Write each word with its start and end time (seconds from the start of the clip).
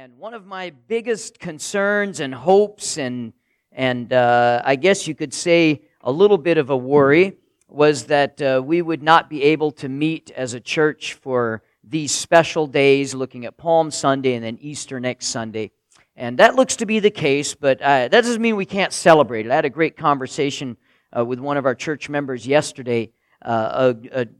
And 0.00 0.16
one 0.16 0.32
of 0.32 0.46
my 0.46 0.70
biggest 0.88 1.38
concerns 1.38 2.20
and 2.20 2.34
hopes, 2.34 2.96
and, 2.96 3.34
and 3.70 4.10
uh, 4.14 4.62
I 4.64 4.76
guess 4.76 5.06
you 5.06 5.14
could 5.14 5.34
say 5.34 5.82
a 6.00 6.10
little 6.10 6.38
bit 6.38 6.56
of 6.56 6.70
a 6.70 6.76
worry, 6.76 7.36
was 7.68 8.04
that 8.04 8.40
uh, 8.40 8.62
we 8.64 8.80
would 8.80 9.02
not 9.02 9.28
be 9.28 9.42
able 9.42 9.70
to 9.72 9.90
meet 9.90 10.30
as 10.30 10.54
a 10.54 10.60
church 10.60 11.12
for 11.12 11.62
these 11.84 12.12
special 12.12 12.66
days, 12.66 13.14
looking 13.14 13.44
at 13.44 13.58
Palm 13.58 13.90
Sunday 13.90 14.32
and 14.32 14.42
then 14.42 14.56
Easter 14.62 15.00
next 15.00 15.26
Sunday. 15.26 15.70
And 16.16 16.38
that 16.38 16.54
looks 16.54 16.76
to 16.76 16.86
be 16.86 16.98
the 16.98 17.10
case, 17.10 17.54
but 17.54 17.82
uh, 17.82 18.08
that 18.08 18.22
doesn't 18.22 18.40
mean 18.40 18.56
we 18.56 18.64
can't 18.64 18.94
celebrate 18.94 19.44
it. 19.44 19.52
I 19.52 19.56
had 19.56 19.66
a 19.66 19.68
great 19.68 19.98
conversation 19.98 20.78
uh, 21.14 21.26
with 21.26 21.40
one 21.40 21.58
of 21.58 21.66
our 21.66 21.74
church 21.74 22.08
members 22.08 22.46
yesterday, 22.46 23.10
uh, 23.42 23.92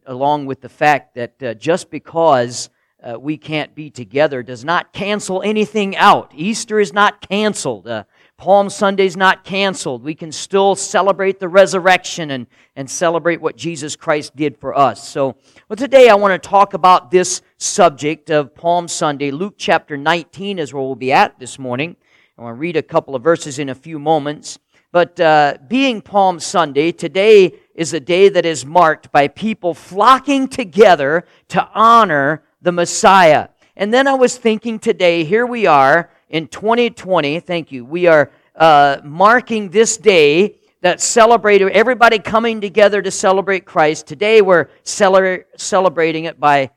along 0.07 0.47
with 0.47 0.63
the 0.63 0.71
fact 0.71 1.17
that 1.17 1.43
uh, 1.43 1.53
just 1.53 1.91
because 1.91 2.71
uh, 3.03 3.19
we 3.19 3.37
can't 3.37 3.75
be 3.75 3.91
together 3.91 4.43
does 4.43 4.65
not 4.65 4.93
cancel 4.93 5.43
anything 5.43 5.97
out. 5.97 6.33
Easter 6.35 6.79
is 6.79 6.93
not 6.93 7.27
canceled. 7.27 7.89
Uh, 7.89 8.05
Palm 8.37 8.69
Sunday 8.71 9.07
is 9.07 9.17
not 9.17 9.45
canceled. 9.45 10.03
We 10.03 10.15
can 10.15 10.33
still 10.33 10.75
celebrate 10.75 11.41
the 11.41 11.49
resurrection 11.49 12.31
and, 12.31 12.47
and 12.77 12.91
celebrate 12.91 13.41
what 13.41 13.57
Jesus 13.57 13.97
Christ 13.97 14.37
did 14.37 14.57
for 14.57 14.77
us. 14.77 15.07
So, 15.09 15.37
well, 15.69 15.77
today 15.77 16.09
I 16.09 16.15
want 16.15 16.43
to 16.43 16.49
talk 16.49 16.75
about 16.75 17.11
this 17.11 17.43
subject 17.59 18.31
of 18.31 18.55
Palm 18.55 18.89
Sunday. 18.89 19.31
Luke 19.31 19.55
chapter 19.57 19.97
19 19.97 20.59
is 20.59 20.73
where 20.73 20.83
we'll 20.83 20.95
be 20.95 21.13
at 21.13 21.39
this 21.39 21.59
morning. 21.59 21.97
I 22.39 22.43
want 22.43 22.57
to 22.57 22.61
read 22.61 22.77
a 22.77 22.83
couple 22.83 23.15
of 23.15 23.23
verses 23.23 23.59
in 23.59 23.69
a 23.69 23.75
few 23.75 23.99
moments. 23.99 24.59
But 24.93 25.21
uh, 25.21 25.59
being 25.69 26.01
Palm 26.01 26.41
Sunday, 26.41 26.91
today 26.91 27.55
is 27.75 27.95
a 27.95 28.01
day 28.01 28.29
that 28.29 28.45
is 28.45 28.67
marked 28.67 29.13
by 29.13 29.29
people 29.29 29.73
flocking 29.73 30.49
together 30.49 31.25
to 31.49 31.69
honor 31.75 32.43
the 32.63 32.73
Messiah. 32.73 33.49
And 33.77 33.93
then 33.93 34.07
I 34.07 34.15
was 34.15 34.37
thinking 34.37 34.79
today, 34.79 35.25
here 35.25 35.47
we 35.47 35.67
are 35.67 36.11
in 36.29 36.47
2020, 36.49 37.41
thank 37.41 37.73
you, 37.73 37.85
we 37.85 38.07
are 38.07 38.31
uh, 38.55 38.99
marking 39.03 39.71
this 39.71 39.97
day 39.97 40.57
that 40.83 41.01
celebrated 41.01 41.71
everybody 41.73 42.19
coming 42.19 42.61
together 42.61 43.03
to 43.03 43.11
celebrate 43.11 43.65
Christ. 43.65 44.07
Today 44.07 44.41
we're 44.41 44.69
celebrating 44.85 46.25
it 46.25 46.41
by 46.41 46.71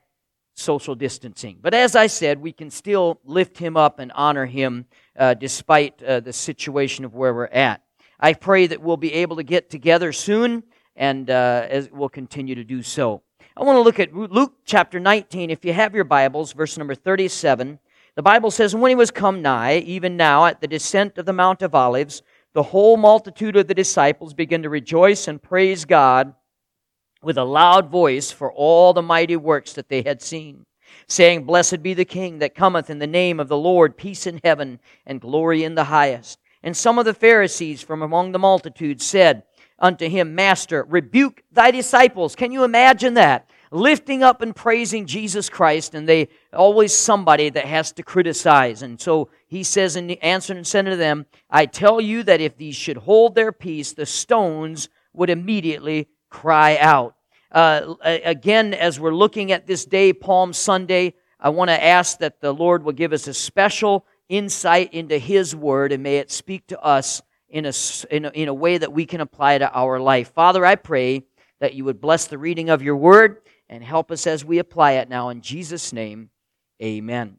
social 0.56 0.96
distancing. 0.96 1.58
But 1.62 1.74
as 1.74 1.96
I 1.96 2.08
said, 2.08 2.42
we 2.42 2.52
can 2.52 2.70
still 2.70 3.20
lift 3.24 3.58
him 3.58 3.78
up 3.78 4.00
and 4.00 4.12
honor 4.14 4.46
him 4.46 4.86
uh, 5.18 5.34
despite 5.34 6.02
uh, 6.04 6.20
the 6.20 6.34
situation 6.34 7.06
of 7.06 7.14
where 7.14 7.34
we're 7.34 7.46
at. 7.46 7.82
I 8.20 8.34
pray 8.34 8.68
that 8.68 8.82
we'll 8.82 8.98
be 8.98 9.14
able 9.14 9.38
to 9.38 9.44
get 9.44 9.70
together 9.70 10.12
soon 10.12 10.64
and 10.96 11.30
uh, 11.30 11.68
as 11.70 11.90
we'll 11.92 12.10
continue 12.10 12.56
to 12.56 12.64
do 12.64 12.84
so. 12.84 13.24
I 13.56 13.62
want 13.62 13.78
to 13.78 13.82
look 13.82 14.00
at 14.00 14.16
Luke 14.16 14.56
chapter 14.66 15.00
19. 15.00 15.52
If 15.52 15.64
you 15.64 15.74
have 15.74 15.94
your 15.94 16.06
Bibles, 16.06 16.54
verse 16.54 16.76
number 16.76 16.96
37, 16.96 17.78
the 18.16 18.24
Bible 18.24 18.50
says, 18.50 18.74
When 18.74 18.90
he 18.90 18.96
was 18.96 19.12
come 19.12 19.44
nigh, 19.44 19.78
even 19.78 20.18
now 20.18 20.48
at 20.48 20.60
the 20.60 20.68
descent 20.68 21.20
of 21.20 21.28
the 21.28 21.34
Mount 21.34 21.62
of 21.62 21.76
Olives, 21.76 22.24
the 22.54 22.64
whole 22.64 22.98
multitude 22.98 23.56
of 23.56 23.68
the 23.68 23.76
disciples 23.76 24.34
began 24.34 24.64
to 24.64 24.72
rejoice 24.72 25.28
and 25.28 25.40
praise 25.40 25.86
God 25.86 26.34
with 27.22 27.38
a 27.38 27.44
loud 27.44 27.92
voice 27.92 28.32
for 28.32 28.52
all 28.52 28.92
the 28.92 29.04
mighty 29.04 29.36
works 29.36 29.74
that 29.74 29.88
they 29.88 30.02
had 30.02 30.24
seen, 30.24 30.66
saying, 31.08 31.44
Blessed 31.44 31.84
be 31.84 31.94
the 31.94 32.06
King 32.06 32.40
that 32.40 32.56
cometh 32.56 32.90
in 32.90 32.98
the 32.98 33.06
name 33.06 33.40
of 33.40 33.50
the 33.50 33.58
Lord, 33.58 33.98
peace 33.98 34.26
in 34.26 34.42
heaven 34.44 34.80
and 35.06 35.22
glory 35.22 35.64
in 35.64 35.76
the 35.76 35.84
highest. 35.84 36.40
And 36.64 36.76
some 36.76 36.98
of 36.98 37.06
the 37.06 37.14
Pharisees 37.14 37.84
from 37.84 38.02
among 38.02 38.32
the 38.32 38.40
multitude 38.40 39.00
said, 39.00 39.44
unto 39.84 40.08
him, 40.08 40.34
Master, 40.34 40.86
rebuke 40.88 41.44
thy 41.52 41.70
disciples. 41.70 42.36
Can 42.36 42.54
you 42.54 42.64
imagine 42.64 43.16
that? 43.16 43.50
Lifting 43.70 44.24
up 44.24 44.42
and 44.42 44.56
praising 44.56 45.06
Jesus 45.06 45.50
Christ, 45.50 45.94
and 45.94 46.08
they 46.08 46.30
always 46.54 46.96
somebody 46.96 47.50
that 47.50 47.66
has 47.66 47.92
to 47.94 48.04
criticize. 48.04 48.82
And 48.82 49.00
so 49.00 49.30
he 49.46 49.62
says 49.62 49.98
in 49.98 50.08
the 50.08 50.22
answer 50.22 50.54
and 50.54 50.66
said 50.66 50.86
to 50.86 50.96
them, 50.96 51.26
I 51.50 51.66
tell 51.66 52.00
you 52.00 52.24
that 52.24 52.40
if 52.40 52.56
these 52.56 52.78
should 52.78 52.98
hold 52.98 53.36
their 53.36 53.52
peace, 53.52 53.92
the 53.92 54.06
stones 54.06 54.88
would 55.12 55.30
immediately 55.30 56.08
cry 56.30 56.78
out. 56.78 57.16
Uh, 57.52 57.96
again, 58.04 58.74
as 58.74 59.00
we're 59.00 59.14
looking 59.14 59.52
at 59.52 59.68
this 59.68 59.86
day, 59.86 60.14
Palm 60.14 60.54
Sunday, 60.54 61.14
I 61.40 61.50
want 61.50 61.70
to 61.70 61.84
ask 61.84 62.20
that 62.20 62.40
the 62.40 62.54
Lord 62.54 62.84
will 62.84 62.94
give 62.94 63.12
us 63.12 63.28
a 63.28 63.34
special 63.34 64.06
insight 64.30 64.94
into 64.94 65.18
His 65.18 65.54
Word 65.54 65.92
and 65.92 66.02
may 66.02 66.18
it 66.18 66.32
speak 66.32 66.68
to 66.68 66.80
us 66.80 67.22
in 67.54 67.68
a, 67.68 67.74
in 68.10 68.26
a, 68.26 68.30
in 68.30 68.48
a 68.48 68.54
way 68.54 68.80
that 68.80 68.92
we 68.92 69.06
can 69.06 69.22
apply 69.22 69.60
to 69.60 69.72
our 69.72 70.00
life. 70.00 70.34
Father, 70.34 70.66
I 70.66 70.76
pray 70.76 71.22
that 71.60 71.76
you 71.76 71.86
would 71.86 72.02
bless 72.02 72.26
the 72.26 72.40
reading 72.40 72.70
of 72.70 72.82
your 72.82 72.98
word 72.98 73.44
and 73.70 73.84
help 73.84 74.12
us 74.12 74.26
as 74.26 74.44
we 74.44 74.58
apply 74.58 74.94
it 74.94 75.08
now. 75.08 75.30
In 75.30 75.40
Jesus' 75.42 75.94
name, 75.94 76.32
amen. 76.82 77.38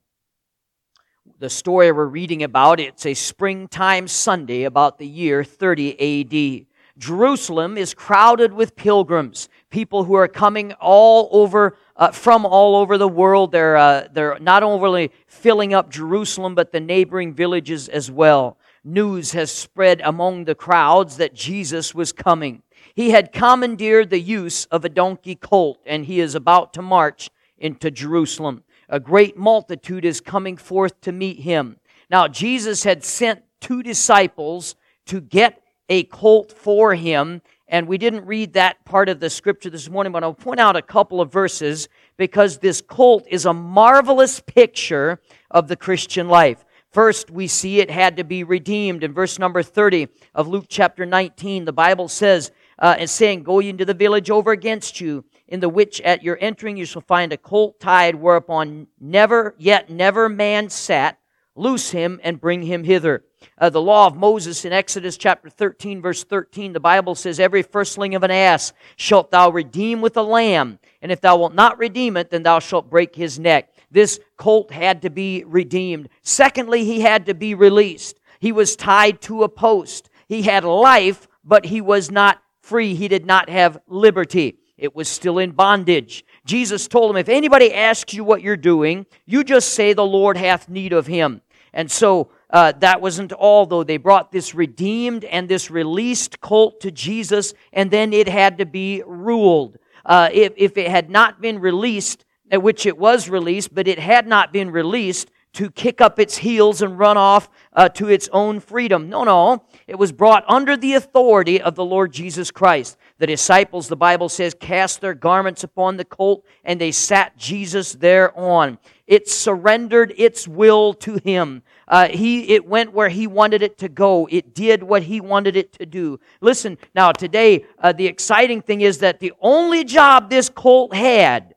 The 1.40 1.50
story 1.50 1.90
we're 1.90 2.06
reading 2.06 2.44
about, 2.44 2.78
it's 2.78 3.04
a 3.06 3.14
springtime 3.14 4.06
Sunday 4.06 4.62
about 4.62 4.98
the 4.98 5.06
year 5.06 5.42
30 5.42 6.60
AD. 6.60 6.66
Jerusalem 6.96 7.76
is 7.76 7.92
crowded 7.92 8.52
with 8.52 8.76
pilgrims, 8.76 9.48
people 9.68 10.04
who 10.04 10.14
are 10.14 10.28
coming 10.28 10.74
all 10.74 11.28
over, 11.32 11.76
uh, 11.96 12.12
from 12.12 12.46
all 12.46 12.76
over 12.76 12.98
the 12.98 13.08
world. 13.08 13.50
They're, 13.50 13.76
uh, 13.76 14.06
they're 14.12 14.38
not 14.38 14.62
only 14.62 15.10
filling 15.26 15.74
up 15.74 15.90
Jerusalem, 15.90 16.54
but 16.54 16.70
the 16.70 16.78
neighboring 16.78 17.34
villages 17.34 17.88
as 17.88 18.12
well 18.12 18.58
news 18.84 19.32
has 19.32 19.50
spread 19.50 20.00
among 20.04 20.44
the 20.44 20.54
crowds 20.54 21.16
that 21.16 21.34
Jesus 21.34 21.94
was 21.94 22.12
coming. 22.12 22.62
He 22.94 23.10
had 23.10 23.32
commandeered 23.32 24.10
the 24.10 24.20
use 24.20 24.66
of 24.66 24.84
a 24.84 24.88
donkey 24.88 25.34
colt, 25.34 25.78
and 25.86 26.04
he 26.04 26.20
is 26.20 26.34
about 26.34 26.74
to 26.74 26.82
march 26.82 27.30
into 27.58 27.90
Jerusalem. 27.90 28.62
A 28.88 29.00
great 29.00 29.36
multitude 29.36 30.04
is 30.04 30.20
coming 30.20 30.56
forth 30.56 31.00
to 31.00 31.12
meet 31.12 31.40
him. 31.40 31.78
Now, 32.10 32.28
Jesus 32.28 32.84
had 32.84 33.02
sent 33.02 33.42
two 33.60 33.82
disciples 33.82 34.76
to 35.06 35.20
get 35.20 35.62
a 35.88 36.04
colt 36.04 36.52
for 36.52 36.94
him, 36.94 37.40
and 37.66 37.88
we 37.88 37.98
didn't 37.98 38.26
read 38.26 38.52
that 38.52 38.84
part 38.84 39.08
of 39.08 39.20
the 39.20 39.30
scripture 39.30 39.70
this 39.70 39.88
morning, 39.88 40.12
but 40.12 40.22
I'll 40.22 40.34
point 40.34 40.60
out 40.60 40.76
a 40.76 40.82
couple 40.82 41.20
of 41.20 41.32
verses 41.32 41.88
because 42.16 42.58
this 42.58 42.80
colt 42.80 43.26
is 43.28 43.46
a 43.46 43.54
marvelous 43.54 44.40
picture 44.40 45.20
of 45.50 45.68
the 45.68 45.76
Christian 45.76 46.28
life. 46.28 46.64
First, 46.94 47.28
we 47.28 47.48
see 47.48 47.80
it 47.80 47.90
had 47.90 48.18
to 48.18 48.24
be 48.24 48.44
redeemed. 48.44 49.02
In 49.02 49.12
verse 49.12 49.36
number 49.36 49.64
30 49.64 50.06
of 50.32 50.46
Luke 50.46 50.66
chapter 50.68 51.04
19, 51.04 51.64
the 51.64 51.72
Bible 51.72 52.06
says, 52.06 52.52
uh, 52.78 52.94
and 52.96 53.10
saying, 53.10 53.42
Go 53.42 53.58
ye 53.58 53.70
into 53.70 53.84
the 53.84 53.94
village 53.94 54.30
over 54.30 54.52
against 54.52 55.00
you, 55.00 55.24
in 55.48 55.58
the 55.58 55.68
which 55.68 56.00
at 56.02 56.22
your 56.22 56.38
entering 56.40 56.76
you 56.76 56.84
shall 56.84 57.02
find 57.02 57.32
a 57.32 57.36
colt 57.36 57.80
tied, 57.80 58.14
whereupon 58.14 58.86
never 59.00 59.56
yet 59.58 59.90
never 59.90 60.28
man 60.28 60.70
sat. 60.70 61.18
Loose 61.56 61.90
him 61.90 62.20
and 62.22 62.40
bring 62.40 62.62
him 62.62 62.84
hither. 62.84 63.24
Uh, 63.58 63.70
the 63.70 63.80
law 63.80 64.06
of 64.06 64.16
Moses 64.16 64.64
in 64.64 64.72
Exodus 64.72 65.16
chapter 65.16 65.50
13, 65.50 66.00
verse 66.00 66.22
13, 66.22 66.72
the 66.72 66.80
Bible 66.80 67.16
says, 67.16 67.40
Every 67.40 67.62
firstling 67.62 68.14
of 68.14 68.22
an 68.22 68.30
ass 68.30 68.72
shalt 68.94 69.32
thou 69.32 69.50
redeem 69.50 70.00
with 70.00 70.16
a 70.16 70.22
lamb, 70.22 70.78
and 71.02 71.10
if 71.10 71.20
thou 71.20 71.38
wilt 71.38 71.54
not 71.54 71.78
redeem 71.78 72.16
it, 72.16 72.30
then 72.30 72.44
thou 72.44 72.60
shalt 72.60 72.88
break 72.88 73.16
his 73.16 73.38
neck 73.38 73.73
this 73.94 74.20
colt 74.36 74.70
had 74.70 75.02
to 75.02 75.10
be 75.10 75.44
redeemed. 75.46 76.08
Secondly, 76.22 76.84
he 76.84 77.00
had 77.00 77.26
to 77.26 77.34
be 77.34 77.54
released. 77.54 78.20
He 78.40 78.52
was 78.52 78.76
tied 78.76 79.22
to 79.22 79.42
a 79.42 79.48
post. 79.48 80.10
He 80.28 80.42
had 80.42 80.64
life, 80.64 81.28
but 81.44 81.64
he 81.66 81.80
was 81.80 82.10
not 82.10 82.42
free. 82.60 82.94
He 82.94 83.08
did 83.08 83.24
not 83.24 83.48
have 83.48 83.80
liberty. 83.86 84.58
It 84.76 84.94
was 84.94 85.08
still 85.08 85.38
in 85.38 85.52
bondage. 85.52 86.24
Jesus 86.44 86.88
told 86.88 87.10
him, 87.10 87.16
if 87.16 87.28
anybody 87.28 87.72
asks 87.72 88.12
you 88.12 88.24
what 88.24 88.42
you're 88.42 88.56
doing, 88.56 89.06
you 89.24 89.44
just 89.44 89.70
say 89.70 89.92
the 89.92 90.04
Lord 90.04 90.36
hath 90.36 90.68
need 90.68 90.92
of 90.92 91.06
him. 91.06 91.40
And 91.72 91.90
so 91.90 92.30
uh, 92.50 92.72
that 92.80 93.00
wasn't 93.00 93.32
all, 93.32 93.66
though. 93.66 93.84
They 93.84 93.96
brought 93.96 94.32
this 94.32 94.54
redeemed 94.54 95.24
and 95.24 95.48
this 95.48 95.70
released 95.70 96.40
colt 96.40 96.80
to 96.80 96.90
Jesus, 96.90 97.54
and 97.72 97.90
then 97.90 98.12
it 98.12 98.28
had 98.28 98.58
to 98.58 98.66
be 98.66 99.02
ruled. 99.06 99.78
Uh, 100.04 100.28
if, 100.32 100.52
if 100.56 100.76
it 100.76 100.90
had 100.90 101.10
not 101.10 101.40
been 101.40 101.58
released, 101.60 102.23
at 102.50 102.62
which 102.62 102.86
it 102.86 102.98
was 102.98 103.28
released, 103.28 103.74
but 103.74 103.88
it 103.88 103.98
had 103.98 104.26
not 104.26 104.52
been 104.52 104.70
released 104.70 105.30
to 105.54 105.70
kick 105.70 106.00
up 106.00 106.18
its 106.18 106.38
heels 106.38 106.82
and 106.82 106.98
run 106.98 107.16
off 107.16 107.48
uh, 107.74 107.88
to 107.88 108.08
its 108.08 108.28
own 108.32 108.58
freedom. 108.60 109.08
No, 109.08 109.22
no. 109.22 109.64
It 109.86 109.96
was 109.96 110.12
brought 110.12 110.44
under 110.48 110.76
the 110.76 110.94
authority 110.94 111.60
of 111.60 111.76
the 111.76 111.84
Lord 111.84 112.12
Jesus 112.12 112.50
Christ. 112.50 112.96
The 113.18 113.26
disciples, 113.26 113.88
the 113.88 113.96
Bible 113.96 114.28
says, 114.28 114.54
cast 114.54 115.00
their 115.00 115.14
garments 115.14 115.62
upon 115.62 115.96
the 115.96 116.04
colt 116.04 116.44
and 116.64 116.80
they 116.80 116.90
sat 116.90 117.36
Jesus 117.36 117.92
thereon. 117.92 118.78
It 119.06 119.28
surrendered 119.28 120.12
its 120.16 120.48
will 120.48 120.92
to 120.94 121.20
him. 121.22 121.62
Uh, 121.86 122.08
he, 122.08 122.54
it 122.54 122.66
went 122.66 122.92
where 122.92 123.10
he 123.10 123.28
wanted 123.28 123.62
it 123.62 123.78
to 123.78 123.88
go. 123.88 124.26
It 124.30 124.54
did 124.54 124.82
what 124.82 125.04
he 125.04 125.20
wanted 125.20 125.56
it 125.56 125.72
to 125.74 125.86
do. 125.86 126.18
Listen, 126.40 126.78
now 126.94 127.12
today, 127.12 127.64
uh, 127.78 127.92
the 127.92 128.06
exciting 128.06 128.60
thing 128.60 128.80
is 128.80 128.98
that 128.98 129.20
the 129.20 129.32
only 129.40 129.84
job 129.84 130.30
this 130.30 130.48
colt 130.48 130.94
had 130.94 131.53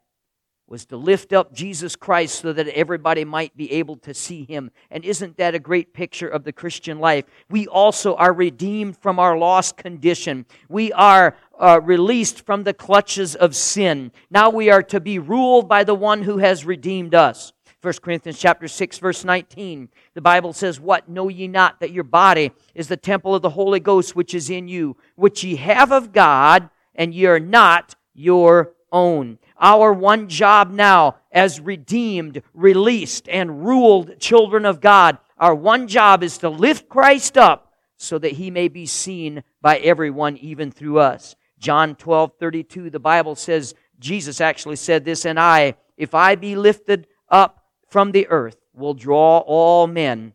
was 0.67 0.85
to 0.85 0.97
lift 0.97 1.31
up 1.31 1.53
Jesus 1.53 1.95
Christ 1.95 2.41
so 2.41 2.51
that 2.51 2.67
everybody 2.67 3.23
might 3.23 3.55
be 3.55 3.71
able 3.71 3.95
to 3.97 4.13
see 4.13 4.43
him. 4.43 4.69
And 4.91 5.05
isn't 5.05 5.37
that 5.37 5.55
a 5.55 5.59
great 5.59 5.93
picture 5.93 6.27
of 6.27 6.43
the 6.43 6.51
Christian 6.51 6.99
life? 6.99 7.23
We 7.49 7.67
also 7.67 8.15
are 8.15 8.33
redeemed 8.33 8.97
from 8.97 9.17
our 9.17 9.37
lost 9.37 9.77
condition. 9.77 10.45
We 10.67 10.91
are 10.91 11.37
uh, 11.57 11.79
released 11.81 12.45
from 12.45 12.63
the 12.63 12.73
clutches 12.73 13.33
of 13.33 13.55
sin. 13.55 14.11
Now 14.29 14.49
we 14.49 14.69
are 14.69 14.83
to 14.83 14.99
be 14.99 15.19
ruled 15.19 15.69
by 15.69 15.85
the 15.85 15.95
one 15.95 16.23
who 16.23 16.39
has 16.39 16.65
redeemed 16.65 17.15
us. 17.15 17.53
1 17.81 17.93
Corinthians 18.01 18.39
chapter 18.39 18.67
6 18.67 18.97
verse 18.97 19.23
19. 19.23 19.87
The 20.15 20.21
Bible 20.21 20.51
says, 20.51 20.79
"What 20.79 21.07
know 21.07 21.29
ye 21.29 21.47
not 21.47 21.79
that 21.79 21.91
your 21.91 22.03
body 22.03 22.51
is 22.75 22.89
the 22.89 22.97
temple 22.97 23.35
of 23.35 23.41
the 23.41 23.51
Holy 23.51 23.79
Ghost 23.79 24.15
which 24.15 24.33
is 24.33 24.49
in 24.49 24.67
you, 24.67 24.97
which 25.15 25.43
ye 25.43 25.55
have 25.55 25.91
of 25.91 26.11
God, 26.11 26.69
and 26.95 27.13
ye 27.13 27.25
are 27.27 27.39
not 27.39 27.95
your 28.13 28.73
own." 28.91 29.37
Our 29.59 29.91
one 29.93 30.29
job 30.29 30.71
now 30.71 31.17
as 31.31 31.59
redeemed, 31.59 32.41
released, 32.53 33.27
and 33.27 33.65
ruled 33.65 34.19
children 34.19 34.65
of 34.65 34.81
God, 34.81 35.17
our 35.37 35.55
one 35.55 35.87
job 35.87 36.23
is 36.23 36.37
to 36.39 36.49
lift 36.49 36.89
Christ 36.89 37.37
up 37.37 37.73
so 37.97 38.17
that 38.19 38.33
he 38.33 38.51
may 38.51 38.67
be 38.67 38.85
seen 38.85 39.43
by 39.61 39.77
everyone, 39.77 40.37
even 40.37 40.71
through 40.71 40.99
us. 40.99 41.35
John 41.59 41.95
12, 41.95 42.33
32, 42.39 42.89
the 42.91 42.99
Bible 42.99 43.35
says, 43.35 43.73
Jesus 43.99 44.39
actually 44.39 44.75
said 44.75 45.05
this, 45.05 45.25
and 45.25 45.39
I, 45.39 45.75
if 45.97 46.13
I 46.13 46.35
be 46.35 46.55
lifted 46.55 47.07
up 47.29 47.63
from 47.87 48.11
the 48.11 48.27
earth, 48.27 48.57
will 48.73 48.93
draw 48.93 49.39
all 49.39 49.87
men 49.87 50.33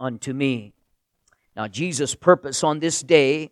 unto 0.00 0.32
me. 0.32 0.74
Now, 1.54 1.68
Jesus' 1.68 2.16
purpose 2.16 2.64
on 2.64 2.80
this 2.80 3.02
day 3.02 3.50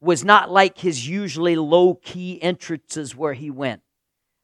was 0.00 0.24
not 0.24 0.50
like 0.50 0.78
his 0.78 1.06
usually 1.06 1.56
low 1.56 1.94
key 1.94 2.40
entrances 2.42 3.14
where 3.14 3.34
he 3.34 3.50
went. 3.50 3.82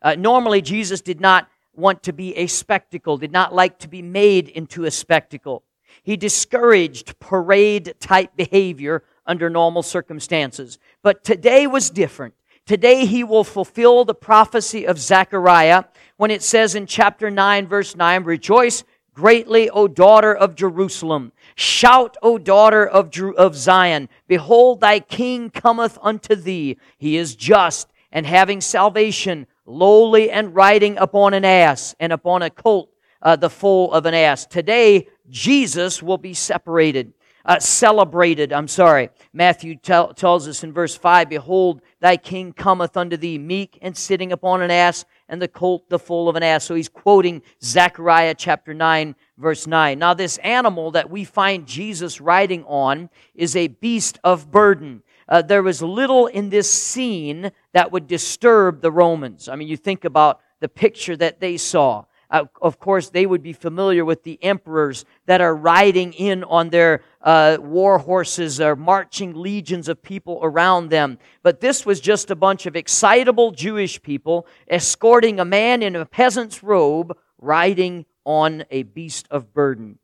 Uh, 0.02 0.16
normally, 0.16 0.60
Jesus 0.60 1.00
did 1.00 1.20
not 1.20 1.48
want 1.74 2.02
to 2.02 2.12
be 2.12 2.36
a 2.36 2.46
spectacle, 2.46 3.16
did 3.16 3.32
not 3.32 3.54
like 3.54 3.78
to 3.78 3.88
be 3.88 4.02
made 4.02 4.48
into 4.48 4.84
a 4.84 4.90
spectacle. 4.90 5.62
He 6.02 6.16
discouraged 6.16 7.18
parade 7.20 7.94
type 8.00 8.36
behavior 8.36 9.04
under 9.26 9.48
normal 9.48 9.82
circumstances. 9.82 10.78
But 11.02 11.24
today 11.24 11.66
was 11.66 11.90
different. 11.90 12.34
Today 12.66 13.06
he 13.06 13.24
will 13.24 13.44
fulfill 13.44 14.04
the 14.04 14.14
prophecy 14.14 14.86
of 14.86 14.98
Zechariah 14.98 15.84
when 16.16 16.30
it 16.30 16.42
says 16.42 16.74
in 16.74 16.86
chapter 16.86 17.30
9, 17.30 17.66
verse 17.66 17.96
9, 17.96 18.24
Rejoice 18.24 18.84
greatly, 19.14 19.68
O 19.70 19.88
daughter 19.88 20.34
of 20.34 20.54
Jerusalem. 20.54 21.32
Shout, 21.54 22.16
O 22.22 22.38
daughter 22.38 22.86
of, 22.86 23.10
Jer- 23.10 23.34
of 23.34 23.56
Zion. 23.56 24.08
Behold, 24.28 24.80
thy 24.80 25.00
king 25.00 25.50
cometh 25.50 25.98
unto 26.02 26.34
thee. 26.34 26.78
He 26.98 27.16
is 27.16 27.34
just 27.36 27.88
and 28.12 28.26
having 28.26 28.60
salvation, 28.60 29.46
lowly 29.64 30.30
and 30.30 30.54
riding 30.54 30.98
upon 30.98 31.34
an 31.34 31.44
ass 31.44 31.94
and 32.00 32.12
upon 32.12 32.42
a 32.42 32.50
colt, 32.50 32.90
uh, 33.20 33.36
the 33.36 33.50
foal 33.50 33.92
of 33.92 34.06
an 34.06 34.14
ass. 34.14 34.46
Today, 34.46 35.08
Jesus 35.28 36.02
will 36.02 36.18
be 36.18 36.34
separated 36.34 37.12
uh, 37.44 37.58
celebrated. 37.58 38.52
I'm 38.52 38.68
sorry. 38.68 39.10
Matthew 39.32 39.76
tell, 39.76 40.14
tells 40.14 40.46
us 40.46 40.62
in 40.62 40.72
verse 40.72 40.96
5 40.96 41.28
Behold, 41.28 41.80
thy 42.00 42.16
king 42.16 42.52
cometh 42.52 42.96
unto 42.96 43.16
thee, 43.16 43.38
meek 43.38 43.78
and 43.82 43.96
sitting 43.96 44.32
upon 44.32 44.62
an 44.62 44.70
ass, 44.70 45.04
and 45.28 45.40
the 45.40 45.48
colt 45.48 45.88
the 45.88 45.98
foal 45.98 46.28
of 46.28 46.36
an 46.36 46.42
ass. 46.42 46.64
So 46.64 46.74
he's 46.74 46.88
quoting 46.88 47.42
Zechariah 47.62 48.34
chapter 48.36 48.74
9, 48.74 49.14
verse 49.38 49.66
9. 49.66 49.98
Now, 49.98 50.14
this 50.14 50.38
animal 50.38 50.92
that 50.92 51.10
we 51.10 51.24
find 51.24 51.66
Jesus 51.66 52.20
riding 52.20 52.64
on 52.64 53.10
is 53.34 53.56
a 53.56 53.68
beast 53.68 54.18
of 54.22 54.50
burden. 54.50 55.02
Uh, 55.32 55.40
there 55.40 55.62
was 55.62 55.80
little 55.80 56.26
in 56.26 56.50
this 56.50 56.70
scene 56.70 57.50
that 57.72 57.90
would 57.90 58.06
disturb 58.06 58.82
the 58.82 58.90
Romans. 58.90 59.48
I 59.48 59.56
mean, 59.56 59.66
you 59.66 59.78
think 59.78 60.04
about 60.04 60.42
the 60.60 60.68
picture 60.68 61.16
that 61.16 61.40
they 61.40 61.56
saw. 61.56 62.04
Uh, 62.28 62.44
of 62.60 62.78
course, 62.78 63.08
they 63.08 63.24
would 63.24 63.42
be 63.42 63.54
familiar 63.54 64.04
with 64.04 64.24
the 64.24 64.38
emperors 64.44 65.06
that 65.24 65.40
are 65.40 65.56
riding 65.56 66.12
in 66.12 66.44
on 66.44 66.68
their 66.68 67.00
uh, 67.22 67.56
war 67.58 67.96
horses 67.96 68.60
or 68.60 68.76
marching 68.76 69.32
legions 69.34 69.88
of 69.88 70.02
people 70.02 70.38
around 70.42 70.90
them. 70.90 71.18
But 71.42 71.62
this 71.62 71.86
was 71.86 71.98
just 71.98 72.30
a 72.30 72.36
bunch 72.36 72.66
of 72.66 72.76
excitable 72.76 73.52
Jewish 73.52 74.02
people 74.02 74.46
escorting 74.68 75.40
a 75.40 75.46
man 75.46 75.82
in 75.82 75.96
a 75.96 76.04
peasant's 76.04 76.62
robe 76.62 77.16
riding 77.38 78.04
on 78.26 78.64
a 78.70 78.82
beast 78.82 79.28
of 79.30 79.54
burden. 79.54 79.98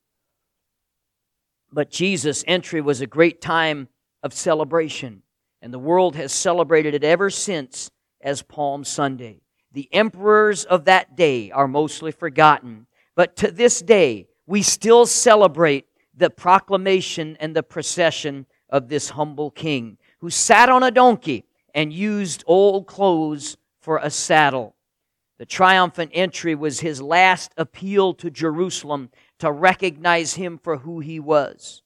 But 1.71 1.91
Jesus' 1.91 2.45
entry 2.47 2.81
was 2.81 3.03
a 3.03 3.07
great 3.07 3.43
time 3.43 3.89
of 4.23 4.33
celebration, 4.33 5.23
and 5.63 5.73
the 5.73 5.79
world 5.79 6.17
has 6.17 6.33
celebrated 6.33 6.95
it 6.95 7.05
ever 7.05 7.31
since 7.31 7.91
as 8.21 8.43
Palm 8.43 8.85
Sunday. 8.85 9.41
The 9.73 9.89
emperors 9.93 10.65
of 10.65 10.87
that 10.87 11.17
day 11.17 11.51
are 11.51 11.69
mostly 11.69 12.11
forgotten. 12.11 12.87
But 13.15 13.37
to 13.37 13.51
this 13.51 13.81
day, 13.81 14.29
we 14.47 14.63
still 14.63 15.07
celebrate 15.07 15.87
the 16.17 16.31
proclamation 16.31 17.37
and 17.39 17.55
the 17.55 17.63
procession 17.63 18.47
of 18.71 18.89
this 18.89 19.11
humble 19.11 19.51
king 19.51 19.99
who 20.19 20.31
sat 20.31 20.69
on 20.69 20.83
a 20.83 20.91
donkey 20.91 21.45
and 21.75 21.93
used 21.93 22.43
old 22.47 22.87
clothes 22.87 23.57
for 23.81 23.99
a 23.99 24.11
saddle. 24.11 24.75
The 25.39 25.47
triumphant 25.47 26.11
entry 26.15 26.55
was 26.55 26.81
his 26.81 27.01
last 27.01 27.53
appeal 27.57 28.15
to 28.15 28.31
Jerusalem 28.31 29.11
to 29.39 29.53
recognize 29.53 30.35
him 30.35 30.59
for 30.59 30.79
who 30.79 30.99
he 30.99 31.21
was. 31.21 31.83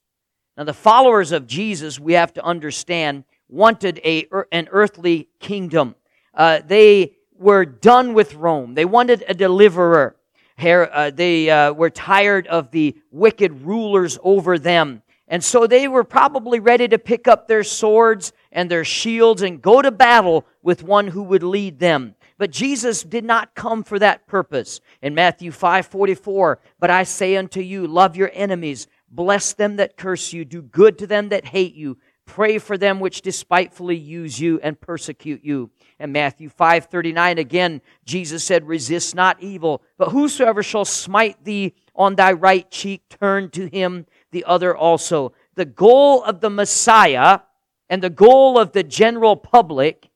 Now, 0.57 0.65
the 0.65 0.73
followers 0.73 1.31
of 1.31 1.47
Jesus, 1.47 1.99
we 1.99 2.13
have 2.13 2.33
to 2.33 2.43
understand, 2.43 3.23
wanted 3.49 3.99
a, 4.05 4.27
an 4.51 4.67
earthly 4.71 5.29
kingdom. 5.39 5.95
Uh, 6.33 6.61
they 6.65 7.13
were 7.37 7.65
done 7.65 8.13
with 8.13 8.35
Rome. 8.35 8.75
They 8.75 8.85
wanted 8.85 9.23
a 9.27 9.33
deliverer. 9.33 10.15
Uh, 10.59 11.09
they 11.09 11.49
uh, 11.49 11.73
were 11.73 11.89
tired 11.89 12.45
of 12.47 12.69
the 12.69 12.95
wicked 13.11 13.63
rulers 13.63 14.19
over 14.21 14.59
them. 14.59 15.01
And 15.27 15.43
so 15.43 15.65
they 15.65 15.87
were 15.87 16.03
probably 16.03 16.59
ready 16.59 16.87
to 16.87 16.99
pick 16.99 17.27
up 17.27 17.47
their 17.47 17.63
swords 17.63 18.31
and 18.51 18.69
their 18.69 18.85
shields 18.85 19.41
and 19.41 19.59
go 19.59 19.81
to 19.81 19.89
battle 19.89 20.45
with 20.61 20.83
one 20.83 21.07
who 21.07 21.23
would 21.23 21.41
lead 21.41 21.79
them. 21.79 22.13
But 22.37 22.51
Jesus 22.51 23.03
did 23.03 23.23
not 23.23 23.55
come 23.55 23.83
for 23.83 23.97
that 23.99 24.27
purpose. 24.27 24.81
In 25.01 25.15
Matthew 25.15 25.51
5:44, 25.51 26.59
"But 26.79 26.91
I 26.91 27.03
say 27.03 27.35
unto 27.35 27.61
you, 27.61 27.87
love 27.87 28.15
your 28.15 28.31
enemies, 28.33 28.87
bless 29.15 29.53
them 29.53 29.75
that 29.77 29.97
curse 29.97 30.33
you, 30.33 30.45
do 30.45 30.61
good 30.61 30.97
to 30.97 31.07
them 31.07 31.29
that 31.29 31.45
hate 31.45 31.75
you, 31.75 31.97
pray 32.25 32.57
for 32.57 32.77
them 32.77 32.99
which 32.99 33.21
despitefully 33.21 33.97
use 33.97 34.39
you 34.39 34.59
and 34.61 34.79
persecute 34.79 35.43
you." 35.43 35.69
And 35.99 36.13
Matthew 36.13 36.49
5:39 36.49 37.37
again, 37.37 37.81
Jesus 38.05 38.43
said, 38.43 38.65
"Resist 38.65 39.13
not 39.13 39.41
evil, 39.41 39.83
but 39.97 40.09
whosoever 40.09 40.63
shall 40.63 40.85
smite 40.85 41.43
thee 41.43 41.73
on 41.95 42.15
thy 42.15 42.31
right 42.31 42.69
cheek, 42.71 43.07
turn 43.09 43.49
to 43.51 43.67
him 43.67 44.05
the 44.31 44.43
other 44.45 44.75
also." 44.75 45.33
The 45.55 45.65
goal 45.65 46.23
of 46.23 46.39
the 46.39 46.49
Messiah 46.49 47.41
and 47.89 48.01
the 48.01 48.09
goal 48.09 48.57
of 48.57 48.71
the 48.71 48.83
general 48.83 49.35
public, 49.35 50.09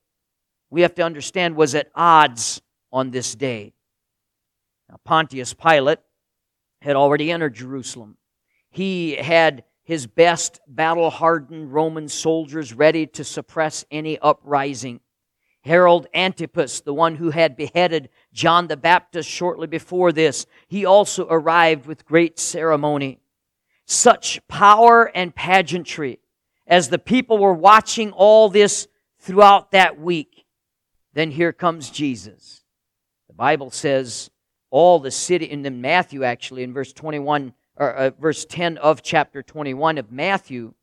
we 0.69 0.81
have 0.81 0.95
to 0.95 1.03
understand, 1.03 1.55
was 1.55 1.75
at 1.75 1.91
odds 1.93 2.61
on 2.91 3.11
this 3.11 3.35
day. 3.35 3.73
Now, 4.89 4.95
Pontius 5.03 5.53
Pilate 5.53 6.00
had 6.81 6.95
already 6.95 7.29
entered 7.31 7.53
Jerusalem. 7.53 8.17
He 8.69 9.15
had 9.15 9.63
his 9.83 10.05
best 10.05 10.59
battle 10.67 11.09
hardened 11.09 11.74
Roman 11.74 12.09
soldiers 12.09 12.74
ready 12.74 13.07
to 13.07 13.24
suppress 13.24 13.86
any 13.89 14.19
uprising. 14.19 15.00
Herod 15.62 16.07
Antipas, 16.13 16.81
the 16.81 16.93
one 16.93 17.15
who 17.15 17.29
had 17.29 17.55
beheaded 17.57 18.09
John 18.33 18.67
the 18.67 18.77
Baptist 18.77 19.29
shortly 19.29 19.67
before 19.67 20.12
this, 20.12 20.45
he 20.67 20.86
also 20.86 21.27
arrived 21.29 21.86
with 21.86 22.05
great 22.05 22.39
ceremony. 22.39 23.19
Such 23.86 24.45
power 24.47 25.12
and 25.15 25.33
pageantry 25.33 26.19
as 26.67 26.89
the 26.89 27.00
people 27.00 27.38
were 27.38 27.53
watching 27.53 28.12
all 28.12 28.50
this 28.50 28.88
throughout 29.19 29.71
that 29.71 30.00
week. 30.00 30.45
Then 31.13 31.31
here 31.31 31.53
comes 31.53 31.89
Jesus. 31.89 32.63
The 33.27 33.33
Bible 33.33 33.71
says 33.71 34.29
all 34.69 35.00
the 35.00 35.12
city, 35.12 35.53
then 35.55 35.81
Matthew 35.81 36.24
actually 36.24 36.63
in 36.63 36.74
verse 36.74 36.91
21, 36.93 37.53
or 37.77 37.93
uh, 37.93 38.12
verse 38.19 38.46
10 38.46 38.77
of 38.77 39.01
chapter 39.03 39.41
21 39.41 39.98
of 39.98 40.12
Matthew, 40.12 40.74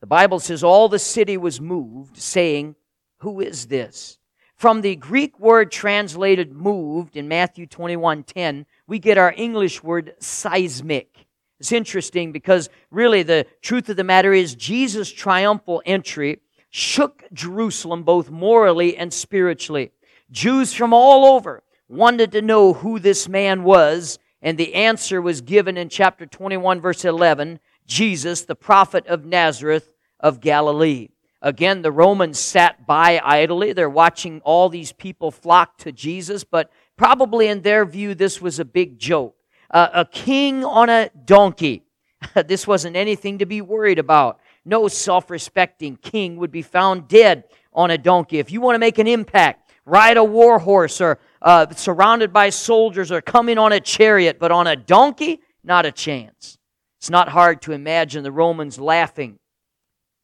the 0.00 0.06
Bible 0.06 0.40
says 0.40 0.64
all 0.64 0.88
the 0.88 0.98
city 0.98 1.36
was 1.36 1.60
moved, 1.60 2.16
saying, 2.16 2.76
who 3.18 3.40
is 3.40 3.66
this? 3.66 4.18
From 4.56 4.80
the 4.80 4.96
Greek 4.96 5.38
word 5.40 5.70
translated 5.70 6.52
moved 6.52 7.16
in 7.16 7.28
Matthew 7.28 7.66
21 7.66 8.24
10, 8.24 8.66
we 8.86 8.98
get 8.98 9.18
our 9.18 9.32
English 9.36 9.82
word 9.82 10.14
seismic. 10.18 11.26
It's 11.58 11.72
interesting 11.72 12.32
because 12.32 12.70
really 12.90 13.22
the 13.22 13.46
truth 13.60 13.88
of 13.88 13.96
the 13.96 14.04
matter 14.04 14.32
is 14.32 14.54
Jesus' 14.54 15.10
triumphal 15.10 15.82
entry 15.84 16.40
shook 16.70 17.24
Jerusalem 17.32 18.02
both 18.02 18.30
morally 18.30 18.96
and 18.96 19.12
spiritually. 19.12 19.92
Jews 20.30 20.72
from 20.72 20.94
all 20.94 21.34
over 21.34 21.62
wanted 21.88 22.32
to 22.32 22.42
know 22.42 22.72
who 22.72 22.98
this 22.98 23.28
man 23.28 23.64
was, 23.64 24.18
and 24.42 24.56
the 24.56 24.74
answer 24.74 25.20
was 25.20 25.40
given 25.40 25.76
in 25.76 25.88
chapter 25.88 26.26
21, 26.26 26.80
verse 26.80 27.04
11 27.04 27.60
Jesus, 27.86 28.42
the 28.42 28.54
prophet 28.54 29.06
of 29.06 29.24
Nazareth 29.24 29.92
of 30.20 30.40
Galilee. 30.40 31.08
Again, 31.42 31.82
the 31.82 31.90
Romans 31.90 32.38
sat 32.38 32.86
by 32.86 33.20
idly. 33.24 33.72
They're 33.72 33.90
watching 33.90 34.40
all 34.42 34.68
these 34.68 34.92
people 34.92 35.30
flock 35.30 35.78
to 35.78 35.90
Jesus, 35.90 36.44
but 36.44 36.70
probably 36.96 37.48
in 37.48 37.62
their 37.62 37.84
view, 37.84 38.14
this 38.14 38.40
was 38.40 38.58
a 38.58 38.64
big 38.64 38.98
joke. 38.98 39.34
Uh, 39.70 39.88
a 39.92 40.04
king 40.04 40.64
on 40.64 40.88
a 40.88 41.10
donkey. 41.24 41.84
this 42.46 42.66
wasn't 42.66 42.96
anything 42.96 43.38
to 43.38 43.46
be 43.46 43.60
worried 43.60 43.98
about. 43.98 44.38
No 44.64 44.88
self 44.88 45.30
respecting 45.30 45.96
king 45.96 46.36
would 46.36 46.50
be 46.50 46.62
found 46.62 47.08
dead 47.08 47.44
on 47.72 47.90
a 47.90 47.98
donkey. 47.98 48.38
If 48.38 48.52
you 48.52 48.60
want 48.60 48.74
to 48.74 48.80
make 48.80 48.98
an 48.98 49.06
impact, 49.06 49.72
ride 49.86 50.18
a 50.18 50.24
war 50.24 50.58
horse 50.58 51.00
or 51.00 51.18
uh, 51.42 51.70
surrounded 51.74 52.32
by 52.32 52.50
soldiers 52.50 53.10
or 53.10 53.20
coming 53.20 53.58
on 53.58 53.72
a 53.72 53.80
chariot, 53.80 54.38
but 54.38 54.52
on 54.52 54.66
a 54.66 54.76
donkey, 54.76 55.40
not 55.64 55.86
a 55.86 55.92
chance. 55.92 56.58
It's 56.98 57.10
not 57.10 57.30
hard 57.30 57.62
to 57.62 57.72
imagine 57.72 58.22
the 58.22 58.32
Romans 58.32 58.78
laughing 58.78 59.38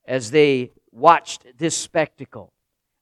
as 0.06 0.30
they 0.30 0.73
watched 0.92 1.46
this 1.58 1.76
spectacle. 1.76 2.52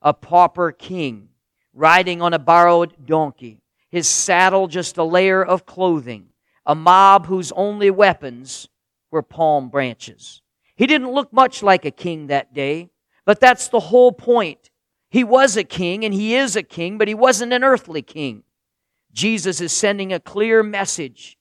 A 0.00 0.14
pauper 0.14 0.71
king 0.71 1.28
riding 1.73 2.23
on 2.23 2.33
a 2.33 2.38
borrowed 2.38 3.06
donkey, 3.06 3.61
his 3.90 4.06
saddle 4.06 4.68
just 4.68 4.97
a 4.97 5.04
layer 5.04 5.44
of 5.44 5.66
clothing, 5.66 6.28
a 6.64 6.75
mob 6.75 7.26
whose 7.26 7.52
only 7.52 7.90
weapons 7.90 8.68
were 9.11 9.23
palm 9.23 9.68
branches. 9.68 10.40
He 10.76 10.87
didn't 10.87 11.12
look 11.12 11.33
much 11.33 11.62
like 11.62 11.85
a 11.85 11.90
king 11.90 12.28
that 12.28 12.54
day, 12.54 12.90
but 13.25 13.40
that's 13.40 13.68
the 13.68 13.80
whole 13.80 14.12
point. 14.12 14.71
He 15.14 15.23
was 15.23 15.56
a 15.56 15.62
king 15.62 16.04
and 16.04 16.12
he 16.12 16.35
is 16.35 16.56
a 16.56 16.62
king, 16.64 16.99
but 16.99 17.06
he 17.06 17.14
wasn't 17.14 17.52
an 17.52 17.62
earthly 17.62 18.02
king. 18.02 18.42
Jesus 19.12 19.61
is 19.61 19.71
sending 19.71 20.12
a 20.12 20.18
clear 20.18 20.61
message 20.61 21.38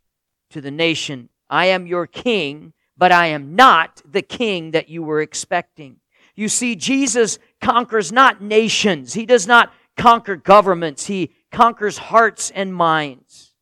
to 0.52 0.62
the 0.62 0.70
nation 0.70 1.30
I 1.50 1.66
am 1.66 1.88
your 1.88 2.06
king, 2.06 2.74
but 2.96 3.12
I 3.12 3.26
am 3.30 3.56
not 3.56 4.04
the 4.06 4.22
king 4.22 4.72
that 4.72 4.90
you 4.90 5.02
were 5.02 5.22
expecting. 5.22 5.96
You 6.36 6.50
see, 6.50 6.76
Jesus 6.76 7.40
conquers 7.62 8.12
not 8.12 8.44
nations, 8.44 9.16
he 9.16 9.26
does 9.26 9.48
not 9.48 9.74
conquer 9.98 10.36
governments, 10.36 11.08
he 11.08 11.32
conquers 11.52 11.98
hearts 11.98 12.52
and 12.52 12.76
minds. 12.76 13.56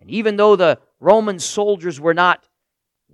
And 0.00 0.10
even 0.10 0.34
though 0.34 0.56
the 0.56 0.80
Roman 0.98 1.38
soldiers 1.38 2.00
were 2.00 2.12
not 2.12 2.48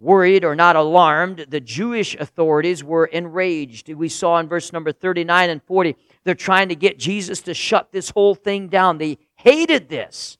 worried 0.00 0.44
or 0.44 0.54
not 0.54 0.76
alarmed, 0.76 1.46
the 1.48 1.60
Jewish 1.60 2.14
authorities 2.14 2.84
were 2.84 3.06
enraged. 3.06 3.92
We 3.92 4.08
saw 4.08 4.38
in 4.38 4.48
verse 4.48 4.72
number 4.72 4.92
39 4.92 5.50
and 5.50 5.62
40, 5.62 5.96
they're 6.24 6.34
trying 6.34 6.68
to 6.68 6.76
get 6.76 6.98
Jesus 6.98 7.42
to 7.42 7.54
shut 7.54 7.92
this 7.92 8.10
whole 8.10 8.34
thing 8.34 8.68
down. 8.68 8.98
They 8.98 9.18
hated 9.36 9.88
this. 9.88 10.38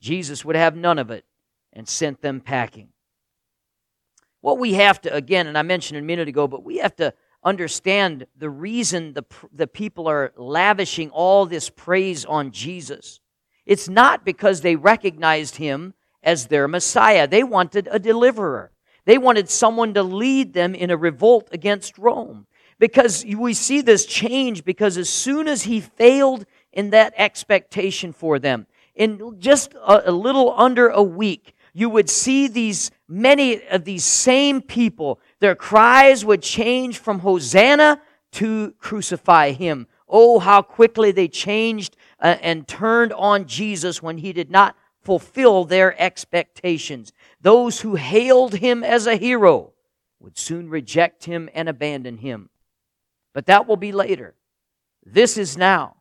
Jesus 0.00 0.44
would 0.44 0.56
have 0.56 0.76
none 0.76 0.98
of 0.98 1.10
it 1.10 1.24
and 1.72 1.88
sent 1.88 2.20
them 2.22 2.40
packing. 2.40 2.88
What 4.40 4.58
we 4.58 4.74
have 4.74 5.00
to, 5.02 5.14
again, 5.14 5.46
and 5.46 5.58
I 5.58 5.62
mentioned 5.62 5.98
a 5.98 6.02
minute 6.02 6.28
ago, 6.28 6.46
but 6.46 6.64
we 6.64 6.78
have 6.78 6.96
to 6.96 7.12
understand 7.44 8.26
the 8.36 8.50
reason 8.50 9.14
the, 9.14 9.24
the 9.52 9.66
people 9.66 10.08
are 10.08 10.32
lavishing 10.36 11.10
all 11.10 11.46
this 11.46 11.70
praise 11.70 12.24
on 12.24 12.50
Jesus. 12.50 13.20
It's 13.66 13.88
not 13.88 14.24
because 14.24 14.60
they 14.60 14.76
recognized 14.76 15.56
him 15.56 15.94
as 16.22 16.46
their 16.46 16.68
Messiah. 16.68 17.28
They 17.28 17.42
wanted 17.42 17.88
a 17.90 17.98
deliverer. 17.98 18.72
They 19.08 19.16
wanted 19.16 19.48
someone 19.48 19.94
to 19.94 20.02
lead 20.02 20.52
them 20.52 20.74
in 20.74 20.90
a 20.90 20.96
revolt 20.98 21.48
against 21.50 21.96
Rome. 21.96 22.46
Because 22.78 23.24
we 23.24 23.54
see 23.54 23.80
this 23.80 24.04
change 24.04 24.66
because 24.66 24.98
as 24.98 25.08
soon 25.08 25.48
as 25.48 25.62
he 25.62 25.80
failed 25.80 26.44
in 26.74 26.90
that 26.90 27.14
expectation 27.16 28.12
for 28.12 28.38
them, 28.38 28.66
in 28.94 29.40
just 29.40 29.72
a, 29.72 30.10
a 30.10 30.12
little 30.12 30.52
under 30.58 30.88
a 30.88 31.02
week, 31.02 31.54
you 31.72 31.88
would 31.88 32.10
see 32.10 32.48
these 32.48 32.90
many 33.08 33.66
of 33.68 33.86
these 33.86 34.04
same 34.04 34.60
people, 34.60 35.20
their 35.40 35.54
cries 35.54 36.22
would 36.22 36.42
change 36.42 36.98
from 36.98 37.20
Hosanna 37.20 38.02
to 38.32 38.74
crucify 38.78 39.52
him. 39.52 39.86
Oh, 40.06 40.38
how 40.38 40.60
quickly 40.60 41.12
they 41.12 41.28
changed 41.28 41.96
uh, 42.20 42.36
and 42.42 42.68
turned 42.68 43.14
on 43.14 43.46
Jesus 43.46 44.02
when 44.02 44.18
he 44.18 44.34
did 44.34 44.50
not 44.50 44.76
fulfill 45.02 45.64
their 45.64 46.00
expectations. 46.00 47.12
Those 47.40 47.80
who 47.80 47.94
hailed 47.94 48.54
him 48.54 48.82
as 48.84 49.06
a 49.06 49.16
hero 49.16 49.72
would 50.20 50.36
soon 50.38 50.68
reject 50.68 51.24
him 51.24 51.48
and 51.54 51.68
abandon 51.68 52.18
him. 52.18 52.50
But 53.34 53.46
that 53.46 53.66
will 53.66 53.76
be 53.76 53.92
later. 53.92 54.34
This 55.04 55.38
is 55.38 55.56
now. 55.56 55.96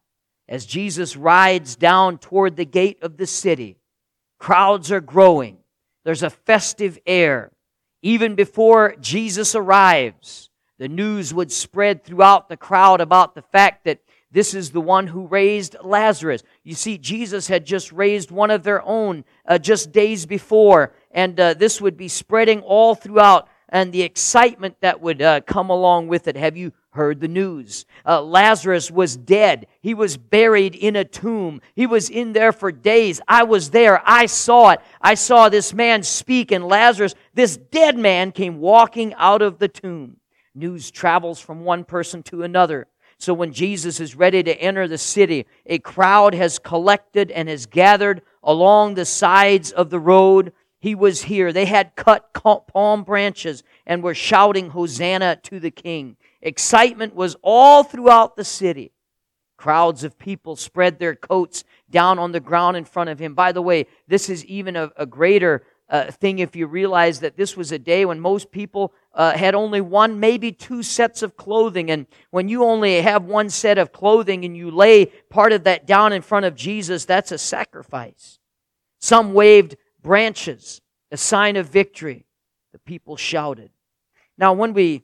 As 0.49 0.65
Jesus 0.65 1.17
rides 1.17 1.75
down 1.75 2.17
toward 2.17 2.55
the 2.55 2.65
gate 2.65 2.99
of 3.01 3.17
the 3.17 3.27
city, 3.27 3.77
crowds 4.39 4.91
are 4.91 5.01
growing. 5.01 5.57
There's 6.05 6.23
a 6.23 6.29
festive 6.29 6.97
air. 7.05 7.51
Even 8.01 8.35
before 8.35 8.95
Jesus 9.01 9.55
arrives, 9.55 10.49
the 10.77 10.87
news 10.87 11.33
would 11.33 11.51
spread 11.51 12.03
throughout 12.03 12.47
the 12.47 12.55
crowd 12.55 13.01
about 13.01 13.35
the 13.35 13.41
fact 13.41 13.83
that 13.85 13.99
this 14.31 14.53
is 14.53 14.71
the 14.71 14.81
one 14.81 15.07
who 15.07 15.27
raised 15.27 15.75
Lazarus. 15.83 16.43
You 16.63 16.75
see, 16.75 16.97
Jesus 16.97 17.47
had 17.47 17.65
just 17.65 17.91
raised 17.91 18.31
one 18.31 18.51
of 18.51 18.63
their 18.63 18.81
own 18.83 19.23
uh, 19.47 19.57
just 19.57 19.91
days 19.91 20.25
before, 20.25 20.93
and 21.11 21.39
uh, 21.39 21.53
this 21.53 21.81
would 21.81 21.97
be 21.97 22.07
spreading 22.07 22.61
all 22.61 22.93
throughout, 22.93 23.47
and 23.69 23.91
the 23.91 24.01
excitement 24.01 24.75
that 24.81 25.01
would 25.01 25.21
uh, 25.21 25.41
come 25.41 25.69
along 25.69 26.07
with 26.07 26.27
it. 26.27 26.35
Have 26.35 26.57
you 26.57 26.73
heard 26.97 27.21
the 27.21 27.27
news. 27.29 27.85
Uh, 28.05 28.21
Lazarus 28.21 28.91
was 28.91 29.15
dead. 29.15 29.67
He 29.81 29.93
was 29.93 30.17
buried 30.17 30.75
in 30.75 30.97
a 30.97 31.05
tomb. 31.05 31.61
He 31.75 31.85
was 31.85 32.09
in 32.09 32.33
there 32.33 32.51
for 32.51 32.71
days. 32.71 33.21
I 33.27 33.43
was 33.43 33.69
there. 33.69 34.01
I 34.03 34.25
saw 34.25 34.71
it. 34.71 34.81
I 34.99 35.13
saw 35.13 35.47
this 35.47 35.73
man 35.73 36.03
speak, 36.03 36.51
and 36.51 36.67
Lazarus, 36.67 37.15
this 37.33 37.55
dead 37.55 37.97
man, 37.97 38.33
came 38.33 38.59
walking 38.59 39.13
out 39.13 39.41
of 39.41 39.59
the 39.59 39.69
tomb. 39.69 40.17
News 40.53 40.91
travels 40.91 41.39
from 41.39 41.63
one 41.63 41.85
person 41.85 42.23
to 42.23 42.43
another. 42.43 42.87
So 43.19 43.33
when 43.33 43.51
Jesus 43.51 43.99
is 43.99 44.15
ready 44.15 44.43
to 44.43 44.61
enter 44.61 44.87
the 44.87 44.97
city, 44.97 45.47
a 45.65 45.79
crowd 45.79 46.35
has 46.35 46.59
collected 46.59 47.31
and 47.31 47.49
has 47.49 47.65
gathered 47.65 48.21
along 48.43 48.93
the 48.93 49.05
sides 49.05 49.71
of 49.71 49.89
the 49.89 49.99
road. 49.99 50.53
He 50.79 50.93
was 50.93 51.23
here. 51.23 51.51
They 51.51 51.65
had 51.65 51.95
cut 51.95 52.33
palm 52.67 53.03
branches 53.03 53.63
and 53.85 54.03
were 54.03 54.13
shouting, 54.13 54.69
Hosanna 54.69 55.37
to 55.43 55.59
the 55.59 55.71
King. 55.71 56.17
Excitement 56.41 57.15
was 57.15 57.35
all 57.41 57.83
throughout 57.83 58.35
the 58.35 58.45
city. 58.45 58.91
Crowds 59.57 60.03
of 60.03 60.19
people 60.19 60.55
spread 60.55 60.99
their 60.99 61.15
coats 61.15 61.63
down 61.89 62.19
on 62.19 62.31
the 62.31 62.39
ground 62.39 62.77
in 62.77 62.85
front 62.85 63.09
of 63.09 63.17
him. 63.17 63.33
By 63.33 63.51
the 63.51 63.61
way, 63.61 63.87
this 64.07 64.29
is 64.29 64.45
even 64.45 64.75
a, 64.75 64.91
a 64.95 65.07
greater 65.07 65.63
uh, 65.89 66.11
thing 66.11 66.39
if 66.39 66.55
you 66.55 66.67
realize 66.67 67.19
that 67.21 67.37
this 67.37 67.55
was 67.55 67.71
a 67.71 67.79
day 67.79 68.05
when 68.05 68.19
most 68.19 68.51
people 68.51 68.93
uh, 69.13 69.33
had 69.33 69.55
only 69.55 69.81
one, 69.81 70.19
maybe 70.19 70.51
two 70.51 70.83
sets 70.83 71.21
of 71.21 71.37
clothing. 71.37 71.89
And 71.89 72.07
when 72.29 72.49
you 72.49 72.63
only 72.63 73.01
have 73.01 73.25
one 73.25 73.49
set 73.49 73.77
of 73.77 73.91
clothing 73.91 74.45
and 74.45 74.55
you 74.55 74.69
lay 74.69 75.05
part 75.29 75.53
of 75.53 75.63
that 75.63 75.87
down 75.87 76.13
in 76.13 76.21
front 76.21 76.45
of 76.45 76.55
Jesus, 76.55 77.05
that's 77.05 77.31
a 77.31 77.37
sacrifice. 77.37 78.39
Some 78.99 79.33
waved 79.33 79.77
branches, 80.01 80.81
a 81.11 81.17
sign 81.17 81.55
of 81.55 81.69
victory. 81.69 82.25
The 82.73 82.79
people 82.79 83.15
shouted. 83.15 83.71
Now, 84.37 84.53
when 84.53 84.73
we 84.73 85.03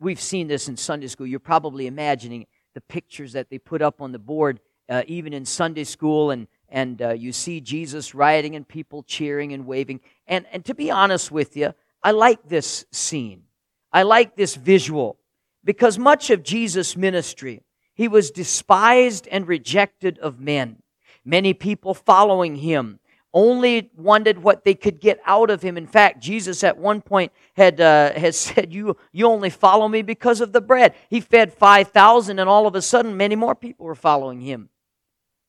We've 0.00 0.20
seen 0.20 0.48
this 0.48 0.68
in 0.68 0.76
Sunday 0.76 1.06
school. 1.06 1.26
You're 1.26 1.40
probably 1.40 1.86
imagining 1.86 2.46
the 2.74 2.82
pictures 2.82 3.32
that 3.32 3.48
they 3.48 3.58
put 3.58 3.80
up 3.80 4.02
on 4.02 4.12
the 4.12 4.18
board, 4.18 4.60
uh, 4.88 5.02
even 5.06 5.32
in 5.32 5.46
Sunday 5.46 5.84
school, 5.84 6.30
and, 6.30 6.46
and 6.74 7.00
uh, 7.00 7.10
you 7.10 7.30
see 7.32 7.60
Jesus 7.60 8.16
riding 8.16 8.56
and 8.56 8.66
people 8.66 9.04
cheering 9.04 9.52
and 9.52 9.64
waving. 9.64 10.00
And, 10.26 10.44
and 10.50 10.64
to 10.64 10.74
be 10.74 10.90
honest 10.90 11.30
with 11.30 11.56
you, 11.56 11.72
I 12.02 12.10
like 12.10 12.48
this 12.48 12.84
scene. 12.90 13.44
I 13.92 14.02
like 14.02 14.34
this 14.34 14.56
visual 14.56 15.16
because 15.62 16.00
much 16.00 16.30
of 16.30 16.42
Jesus' 16.42 16.96
ministry, 16.96 17.62
he 17.94 18.08
was 18.08 18.32
despised 18.32 19.28
and 19.30 19.46
rejected 19.46 20.18
of 20.18 20.40
men. 20.40 20.82
Many 21.24 21.54
people 21.54 21.94
following 21.94 22.56
him 22.56 22.98
only 23.32 23.92
wanted 23.96 24.42
what 24.42 24.64
they 24.64 24.74
could 24.74 25.00
get 25.00 25.20
out 25.26 25.50
of 25.50 25.62
him. 25.62 25.76
In 25.76 25.86
fact, 25.86 26.20
Jesus 26.20 26.64
at 26.64 26.76
one 26.76 27.00
point 27.00 27.30
had, 27.56 27.80
uh, 27.80 28.18
had 28.18 28.34
said, 28.34 28.74
you, 28.74 28.96
you 29.12 29.26
only 29.26 29.50
follow 29.50 29.86
me 29.86 30.02
because 30.02 30.40
of 30.40 30.52
the 30.52 30.60
bread. 30.60 30.92
He 31.08 31.20
fed 31.20 31.54
5,000 31.54 32.40
and 32.40 32.50
all 32.50 32.66
of 32.66 32.74
a 32.74 32.82
sudden 32.82 33.16
many 33.16 33.36
more 33.36 33.54
people 33.54 33.86
were 33.86 33.94
following 33.94 34.40
him. 34.40 34.70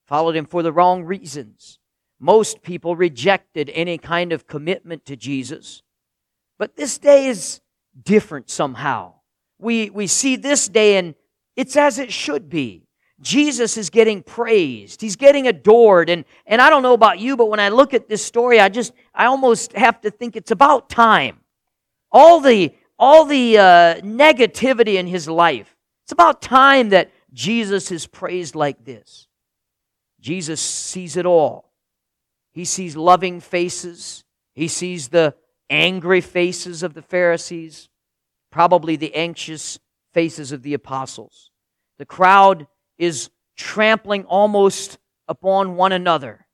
Followed 0.07 0.35
him 0.35 0.45
for 0.45 0.61
the 0.61 0.71
wrong 0.71 1.03
reasons. 1.03 1.79
Most 2.19 2.61
people 2.61 2.95
rejected 2.95 3.69
any 3.73 3.97
kind 3.97 4.31
of 4.31 4.47
commitment 4.47 5.05
to 5.05 5.15
Jesus. 5.15 5.81
But 6.57 6.75
this 6.75 6.97
day 6.97 7.27
is 7.27 7.61
different 8.01 8.49
somehow. 8.49 9.15
We, 9.59 9.89
we 9.89 10.07
see 10.07 10.35
this 10.35 10.67
day 10.67 10.97
and 10.97 11.15
it's 11.55 11.75
as 11.75 11.99
it 11.99 12.11
should 12.11 12.49
be. 12.49 12.87
Jesus 13.21 13.77
is 13.77 13.89
getting 13.89 14.21
praised. 14.21 15.01
He's 15.01 15.15
getting 15.15 15.47
adored. 15.47 16.09
And, 16.09 16.25
and 16.45 16.61
I 16.61 16.69
don't 16.69 16.83
know 16.83 16.93
about 16.93 17.19
you, 17.19 17.37
but 17.37 17.49
when 17.49 17.59
I 17.59 17.69
look 17.69 17.93
at 17.93 18.09
this 18.09 18.23
story, 18.23 18.59
I 18.59 18.69
just, 18.69 18.93
I 19.13 19.25
almost 19.25 19.71
have 19.73 20.01
to 20.01 20.11
think 20.11 20.35
it's 20.35 20.51
about 20.51 20.89
time. 20.89 21.39
All 22.11 22.41
the, 22.41 22.73
all 22.99 23.25
the 23.25 23.57
uh, 23.57 23.61
negativity 24.01 24.95
in 24.95 25.07
his 25.07 25.27
life, 25.29 25.75
it's 26.03 26.11
about 26.11 26.41
time 26.41 26.89
that 26.89 27.11
Jesus 27.33 27.91
is 27.91 28.05
praised 28.05 28.55
like 28.55 28.83
this. 28.83 29.27
Jesus 30.25 30.59
sees 30.59 31.17
it 31.17 31.27
all. 31.27 31.71
He 32.51 32.65
sees 32.65 32.95
loving 32.95 33.39
faces. 33.39 34.23
He 34.55 34.67
sees 34.67 35.09
the 35.09 35.35
angry 35.69 36.19
faces 36.19 36.81
of 36.81 36.95
the 36.95 37.03
Pharisees, 37.03 37.89
probably 38.51 38.95
the 38.95 39.13
anxious 39.13 39.77
faces 40.15 40.51
of 40.51 40.63
the 40.63 40.73
apostles. 40.73 41.51
The 41.99 42.07
crowd 42.07 42.65
is 42.97 43.29
trampling 43.55 44.25
almost 44.25 44.97
upon 45.27 45.75
one 45.75 45.91
another 45.91 46.47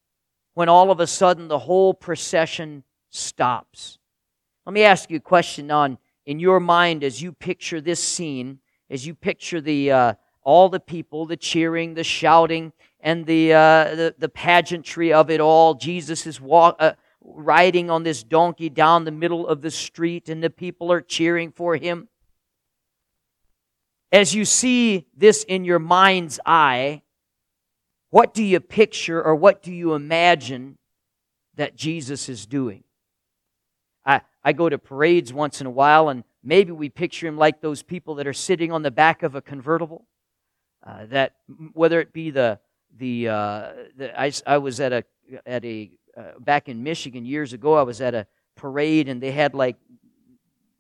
when 0.54 0.68
all 0.68 0.92
of 0.92 1.00
a 1.00 1.08
sudden 1.08 1.48
the 1.48 1.60
whole 1.60 1.94
procession 1.94 2.84
stops. 3.10 4.00
Let 4.66 4.74
me 4.74 4.84
ask 4.84 5.10
you 5.10 5.16
a 5.16 5.22
question 5.22 5.72
on 5.72 5.98
in 6.26 6.42
your 6.42 6.60
mind 6.60 7.06
as 7.06 7.22
you 7.22 7.32
picture 7.32 7.80
this 7.80 8.04
scene, 8.04 8.60
as 8.90 9.08
you 9.08 9.16
picture 9.16 9.62
the 9.62 9.92
uh, 9.92 10.14
all 10.44 10.68
the 10.68 10.80
people, 10.80 11.26
the 11.26 11.38
cheering, 11.38 11.94
the 11.94 12.04
shouting, 12.04 12.74
and 13.02 13.26
the, 13.26 13.54
uh, 13.54 13.96
the, 13.96 14.16
the, 14.18 14.30
pageantry 14.30 15.12
of 15.12 15.30
it 15.30 15.40
all. 15.40 15.74
Jesus 15.74 16.26
is 16.28 16.40
walk, 16.40 16.76
uh, 16.80 16.94
riding 17.22 17.90
on 17.90 18.04
this 18.04 18.24
donkey 18.24 18.70
down 18.70 19.06
the 19.06 19.12
middle 19.12 19.48
of 19.48 19.62
the 19.62 19.72
street, 19.72 20.30
and 20.30 20.44
the 20.44 20.50
people 20.50 20.92
are 20.92 21.02
cheering 21.02 21.52
for 21.52 21.76
him. 21.76 22.08
As 24.12 24.36
you 24.36 24.46
see 24.46 25.08
this 25.16 25.44
in 25.44 25.64
your 25.64 25.80
mind's 25.80 26.40
eye, 26.46 27.02
what 28.10 28.34
do 28.34 28.44
you 28.44 28.60
picture 28.60 29.24
or 29.24 29.36
what 29.36 29.64
do 29.64 29.72
you 29.72 29.94
imagine 29.94 30.78
that 31.56 31.76
Jesus 31.76 32.28
is 32.28 32.46
doing? 32.46 32.84
I, 34.06 34.22
I 34.44 34.54
go 34.54 34.68
to 34.68 34.78
parades 34.78 35.32
once 35.32 35.62
in 35.62 35.68
a 35.68 35.72
while, 35.72 36.10
and 36.10 36.24
maybe 36.44 36.72
we 36.72 36.90
picture 36.90 37.28
him 37.28 37.38
like 37.38 37.62
those 37.62 37.84
people 37.84 38.16
that 38.16 38.28
are 38.28 38.34
sitting 38.34 38.72
on 38.72 38.82
the 38.82 38.92
back 38.92 39.24
of 39.24 39.36
a 39.36 39.42
convertible. 39.42 40.08
Uh, 40.86 41.06
that 41.06 41.36
whether 41.74 42.02
it 42.02 42.12
be 42.12 42.32
the 42.32 42.60
the, 42.98 43.30
uh, 43.30 43.72
the 43.98 44.20
I, 44.20 44.32
I 44.46 44.58
was 44.58 44.80
at 44.80 44.94
a 44.94 45.04
at 45.46 45.64
a 45.66 45.92
uh, 46.18 46.40
back 46.40 46.70
in 46.70 46.84
Michigan 46.84 47.26
years 47.26 47.54
ago. 47.54 47.76
I 47.76 47.84
was 47.84 48.02
at 48.02 48.14
a 48.14 48.28
parade 48.56 49.08
and 49.08 49.22
they 49.22 49.32
had 49.32 49.54
like 49.54 49.78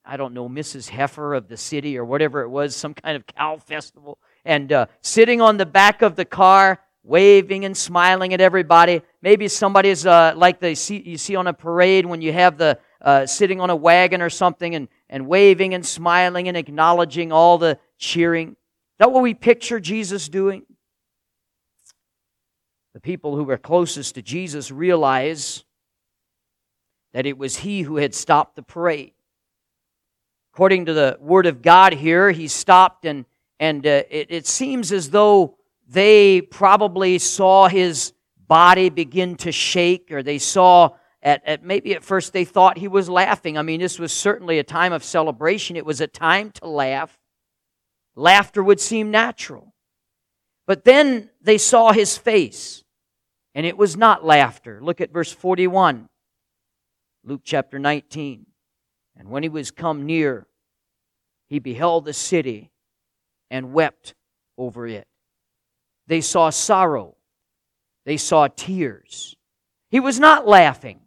I 0.03 0.17
don't 0.17 0.33
know 0.33 0.49
Mrs. 0.49 0.89
Heifer 0.89 1.33
of 1.35 1.47
the 1.47 1.57
city 1.57 1.97
or 1.97 2.03
whatever 2.03 2.41
it 2.41 2.49
was, 2.49 2.75
some 2.75 2.93
kind 2.93 3.15
of 3.15 3.25
cow 3.27 3.57
festival, 3.57 4.17
and 4.43 4.71
uh, 4.73 4.87
sitting 5.01 5.41
on 5.41 5.57
the 5.57 5.65
back 5.65 6.01
of 6.01 6.15
the 6.15 6.25
car, 6.25 6.81
waving 7.03 7.65
and 7.65 7.77
smiling 7.77 8.33
at 8.33 8.41
everybody. 8.41 9.01
Maybe 9.21 9.47
somebody's 9.47 10.05
uh, 10.05 10.33
like 10.35 10.59
they 10.59 10.75
see 10.75 11.01
you 11.05 11.17
see 11.17 11.35
on 11.35 11.47
a 11.47 11.53
parade 11.53 12.05
when 12.05 12.21
you 12.21 12.33
have 12.33 12.57
the 12.57 12.79
uh, 13.01 13.25
sitting 13.25 13.61
on 13.61 13.69
a 13.69 13.75
wagon 13.75 14.21
or 14.21 14.29
something 14.29 14.75
and 14.75 14.87
and 15.09 15.27
waving 15.27 15.73
and 15.73 15.85
smiling 15.85 16.47
and 16.47 16.57
acknowledging 16.57 17.31
all 17.31 17.57
the 17.57 17.77
cheering. 17.97 18.49
Is 18.49 18.55
that 18.99 19.11
what 19.11 19.21
we 19.21 19.33
picture 19.33 19.79
Jesus 19.79 20.29
doing? 20.29 20.63
The 22.93 22.99
people 22.99 23.35
who 23.35 23.43
were 23.43 23.57
closest 23.57 24.15
to 24.15 24.21
Jesus 24.21 24.71
realize 24.71 25.63
that 27.13 27.25
it 27.25 27.37
was 27.37 27.57
he 27.57 27.81
who 27.81 27.97
had 27.97 28.13
stopped 28.13 28.55
the 28.55 28.63
parade. 28.63 29.13
According 30.53 30.85
to 30.85 30.93
the 30.93 31.17
Word 31.21 31.45
of 31.45 31.61
God 31.61 31.93
here, 31.93 32.31
he 32.31 32.47
stopped, 32.47 33.05
and, 33.05 33.25
and 33.59 33.85
uh, 33.85 34.03
it, 34.09 34.27
it 34.29 34.47
seems 34.47 34.91
as 34.91 35.09
though 35.09 35.57
they 35.87 36.41
probably 36.41 37.17
saw 37.17 37.67
his 37.69 38.13
body 38.47 38.89
begin 38.89 39.35
to 39.37 39.51
shake, 39.51 40.11
or 40.11 40.23
they 40.23 40.37
saw 40.37 40.89
at, 41.23 41.41
at, 41.45 41.63
maybe 41.63 41.93
at 41.93 42.03
first 42.03 42.33
they 42.33 42.45
thought 42.45 42.77
he 42.77 42.87
was 42.87 43.09
laughing. 43.09 43.57
I 43.57 43.61
mean, 43.61 43.79
this 43.79 43.99
was 43.99 44.11
certainly 44.11 44.59
a 44.59 44.63
time 44.63 44.91
of 44.91 45.03
celebration. 45.03 45.75
It 45.77 45.85
was 45.85 46.01
a 46.01 46.07
time 46.07 46.51
to 46.55 46.67
laugh. 46.67 47.17
Laughter 48.15 48.63
would 48.63 48.81
seem 48.81 49.11
natural. 49.11 49.73
But 50.71 50.85
then 50.85 51.29
they 51.41 51.57
saw 51.57 51.91
his 51.91 52.17
face, 52.17 52.85
and 53.53 53.65
it 53.65 53.77
was 53.77 53.97
not 53.97 54.23
laughter. 54.23 54.79
Look 54.81 55.01
at 55.01 55.11
verse 55.11 55.29
41, 55.29 56.07
Luke 57.25 57.41
chapter 57.43 57.77
19. 57.77 58.45
And 59.17 59.29
when 59.29 59.43
he 59.43 59.49
was 59.49 59.69
come 59.69 60.05
near, 60.05 60.47
he 61.49 61.59
beheld 61.59 62.05
the 62.05 62.13
city 62.13 62.71
and 63.49 63.73
wept 63.73 64.13
over 64.57 64.87
it. 64.87 65.09
They 66.07 66.21
saw 66.21 66.49
sorrow, 66.49 67.17
they 68.05 68.15
saw 68.15 68.47
tears. 68.47 69.35
He 69.89 69.99
was 69.99 70.21
not 70.21 70.47
laughing, 70.47 71.01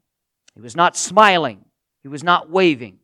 he 0.55 0.61
was 0.61 0.77
not 0.77 0.95
smiling, 0.95 1.65
he 2.03 2.09
was 2.09 2.23
not 2.23 2.51
waving. 2.51 2.99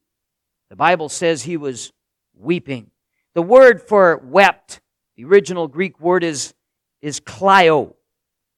The 0.69 0.77
Bible 0.77 1.09
says 1.09 1.43
he 1.43 1.57
was 1.57 1.91
weeping. 2.39 2.91
The 3.33 3.41
word 3.41 3.81
for 3.81 4.19
wept 4.19 4.83
the 5.21 5.27
original 5.27 5.69
Greek 5.69 6.01
word 6.01 6.25
is, 6.25 6.55
is 7.03 7.21
klaio. 7.21 7.93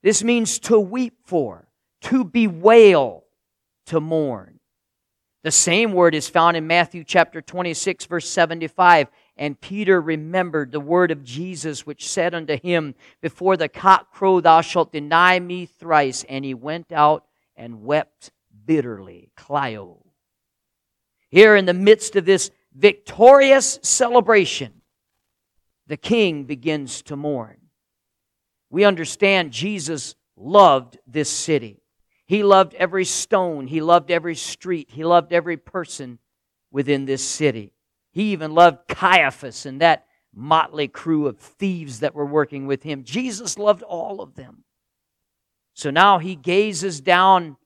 This 0.04 0.23
means 0.23 0.61
to 0.61 0.78
weep 0.78 1.14
for, 1.25 1.66
to 2.02 2.23
bewail, 2.23 3.25
to 3.87 4.00
mourn. 4.00 4.61
The 5.42 5.50
same 5.50 5.92
word 5.92 6.14
is 6.14 6.28
found 6.28 6.57
in 6.57 6.69
Matthew 6.69 7.02
chapter 7.02 7.42
26, 7.42 8.04
verse 8.04 8.28
75. 8.28 9.09
And 9.37 9.60
Peter 9.60 10.00
remembered 10.00 10.71
the 10.71 10.78
word 10.78 11.10
of 11.10 11.25
Jesus, 11.25 11.84
which 11.84 12.08
said 12.08 12.32
unto 12.32 12.56
him, 12.56 12.95
Before 13.21 13.56
the 13.56 13.69
cock 13.69 14.13
crow, 14.13 14.41
thou 14.41 14.60
shalt 14.60 14.93
deny 14.93 15.41
me 15.41 15.67
thrice. 15.67 16.25
And 16.28 16.45
he 16.45 16.54
went 16.54 16.93
out 16.93 17.25
and 17.56 17.82
wept 17.82 18.30
bitterly. 18.65 19.32
Klaio. 19.37 19.97
Here 21.28 21.56
in 21.56 21.65
the 21.65 21.75
midst 21.75 22.15
of 22.15 22.25
this 22.25 22.52
victorious 22.73 23.80
celebration, 23.82 24.81
the 25.86 25.97
king 25.97 26.45
begins 26.45 27.02
to 27.02 27.16
mourn. 27.16 27.56
We 28.71 28.84
understand 28.84 29.52
Jesus 29.52 30.14
loved 30.36 30.99
this 31.06 31.28
city. 31.28 31.82
He 32.26 32.42
loved 32.42 32.75
every 32.75 33.04
stone, 33.04 33.66
he 33.66 33.82
loved 33.82 34.10
every 34.10 34.34
street, 34.34 34.90
he 34.90 35.04
loved 35.04 35.32
every 35.32 35.56
person 35.56 36.18
within 36.71 37.04
this 37.04 37.23
city. 37.23 37.75
He 38.12 38.32
even 38.32 38.54
loved 38.54 38.88
Caiaphas 38.88 39.66
and 39.66 39.80
that 39.80 40.06
motley 40.34 40.88
crew 40.88 41.26
of 41.26 41.38
thieves 41.38 42.00
that 42.00 42.14
were 42.14 42.25
working 42.25 42.66
with 42.66 42.82
him. 42.82 43.04
Jesus 43.04 43.58
loved 43.58 43.82
all 43.82 44.23
of 44.23 44.34
them. 44.34 44.64
So 45.75 45.90
now 45.90 46.18
he 46.18 46.34
gazes 46.34 47.00
down 47.00 47.56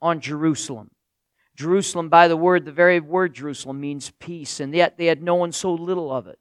on 0.00 0.20
Jerusalem. 0.20 0.90
Jerusalem, 1.56 2.08
by 2.08 2.28
the 2.28 2.36
word, 2.36 2.64
the 2.64 2.72
very 2.72 3.00
word 3.00 3.34
Jerusalem 3.34 3.80
means 3.80 4.12
peace, 4.20 4.60
and 4.60 4.72
yet 4.72 4.96
they 4.96 5.06
had 5.06 5.22
known 5.22 5.50
so 5.50 5.74
little 5.74 6.12
of 6.12 6.28
it 6.28 6.38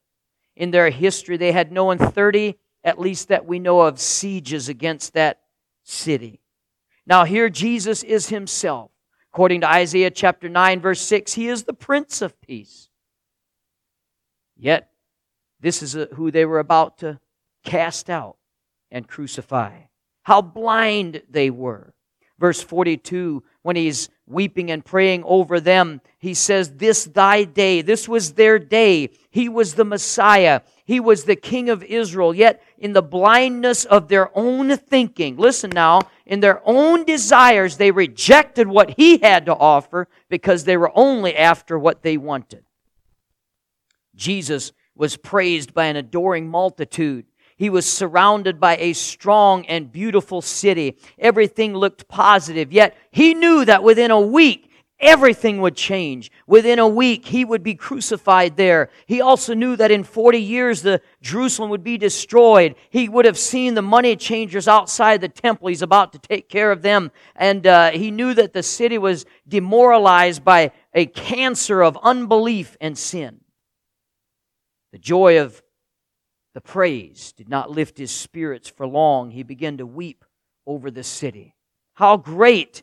in 0.58 0.72
their 0.72 0.90
history. 0.90 1.38
They 1.38 1.52
had 1.52 1.72
known 1.72 1.98
30, 1.98 2.58
at 2.84 3.00
least 3.00 3.30
that 3.30 3.46
we 3.46 3.60
know 3.60 3.82
of, 3.82 4.00
sieges 4.00 4.68
against 4.68 5.14
that 5.14 5.40
city. 5.84 6.42
Now, 7.06 7.24
here 7.24 7.50
Jesus 7.50 8.04
is 8.04 8.30
himself. 8.30 8.92
According 9.32 9.62
to 9.62 9.70
Isaiah 9.70 10.12
chapter 10.12 10.50
9, 10.50 10.82
verse 10.82 11.02
6, 11.02 11.34
he 11.34 11.48
is 11.48 11.64
the 11.64 11.74
Prince 11.74 12.22
of 12.22 12.40
Peace. 12.42 12.90
Yet, 14.58 14.90
this 15.60 15.84
is 15.84 15.96
uh, 15.96 16.08
who 16.16 16.32
they 16.32 16.46
were 16.46 16.60
about 16.60 16.98
to 17.00 17.20
cast 17.64 18.10
out 18.10 18.38
and 18.92 19.08
crucify. 19.08 19.82
How 20.24 20.42
blind 20.42 21.22
they 21.30 21.50
were. 21.50 21.94
Verse 22.40 22.62
42, 22.62 23.44
when 23.64 23.76
he's 23.76 24.10
weeping 24.28 24.70
and 24.70 24.86
praying 24.86 25.24
over 25.26 25.60
them, 25.60 26.02
he 26.20 26.36
says, 26.36 26.74
This 26.74 27.06
thy 27.06 27.46
day, 27.46 27.82
this 27.82 28.08
was 28.08 28.34
their 28.34 28.60
day. 28.60 29.10
He 29.32 29.50
was 29.50 29.74
the 29.74 29.86
Messiah. 29.86 30.62
He 30.86 31.00
was 31.00 31.24
the 31.24 31.36
King 31.36 31.70
of 31.70 31.84
Israel. 31.84 32.36
Yet, 32.36 32.64
in 32.78 32.94
the 32.94 33.02
blindness 33.02 33.86
of 33.86 34.08
their 34.08 34.30
own 34.38 34.78
thinking, 34.78 35.38
listen 35.38 35.72
now, 35.72 36.02
in 36.28 36.40
their 36.40 36.62
own 36.64 37.06
desires, 37.06 37.78
they 37.78 37.90
rejected 37.90 38.68
what 38.68 38.92
he 38.92 39.18
had 39.18 39.46
to 39.48 39.56
offer 39.56 40.08
because 40.30 40.64
they 40.64 40.78
were 40.78 40.92
only 40.94 41.36
after 41.36 41.80
what 41.80 42.04
they 42.04 42.18
wanted. 42.18 42.64
Jesus 44.16 44.74
was 44.96 45.18
praised 45.18 45.74
by 45.74 45.86
an 45.86 45.96
adoring 45.96 46.50
multitude. 46.50 47.26
He 47.58 47.70
was 47.70 47.86
surrounded 47.86 48.60
by 48.60 48.78
a 48.78 48.94
strong 48.94 49.66
and 49.66 49.92
beautiful 49.92 50.42
city. 50.42 50.98
Everything 51.18 51.74
looked 51.74 52.08
positive, 52.08 52.72
yet 52.72 52.96
he 53.12 53.34
knew 53.34 53.66
that 53.66 53.84
within 53.84 54.12
a 54.12 54.22
week 54.22 54.68
everything 55.00 55.62
would 55.62 55.76
change. 55.76 56.32
Within 56.48 56.80
a 56.80 56.88
week, 56.88 57.26
he 57.26 57.46
would 57.46 57.64
be 57.64 57.76
crucified 57.76 58.58
there. 58.58 58.90
He 59.06 59.22
also 59.22 59.54
knew 59.54 59.76
that 59.76 59.92
in 59.92 60.04
40 60.04 60.40
years, 60.40 60.82
the 60.82 61.02
Jerusalem 61.22 61.70
would 61.70 61.84
be 61.84 61.98
destroyed. 61.98 62.76
He 62.90 63.08
would 63.08 63.26
have 63.26 63.38
seen 63.38 63.74
the 63.74 63.82
money 63.82 64.16
changers 64.16 64.68
outside 64.68 65.22
the 65.22 65.30
temple. 65.30 65.68
He's 65.68 65.82
about 65.82 66.14
to 66.14 66.20
take 66.20 66.50
care 66.50 66.72
of 66.72 66.82
them. 66.82 67.12
And 67.36 67.68
uh, 67.68 67.92
he 67.92 68.12
knew 68.12 68.34
that 68.34 68.54
the 68.54 68.64
city 68.64 68.98
was 68.98 69.26
demoralized 69.48 70.44
by 70.44 70.72
a 70.94 71.06
cancer 71.06 71.82
of 71.84 71.98
unbelief 72.02 72.76
and 72.82 72.98
sin. 72.98 73.42
The 74.94 75.00
joy 75.00 75.40
of 75.40 75.62
the 76.58 76.62
praise 76.62 77.34
did 77.34 77.48
not 77.48 77.70
lift 77.70 78.00
his 78.00 78.10
spirits 78.10 78.68
for 78.68 78.88
long. 78.88 79.30
He 79.30 79.44
began 79.44 79.78
to 79.78 79.86
weep 79.86 80.26
over 80.66 80.90
the 80.90 81.04
city. 81.04 81.54
How 81.94 82.18
great 82.18 82.82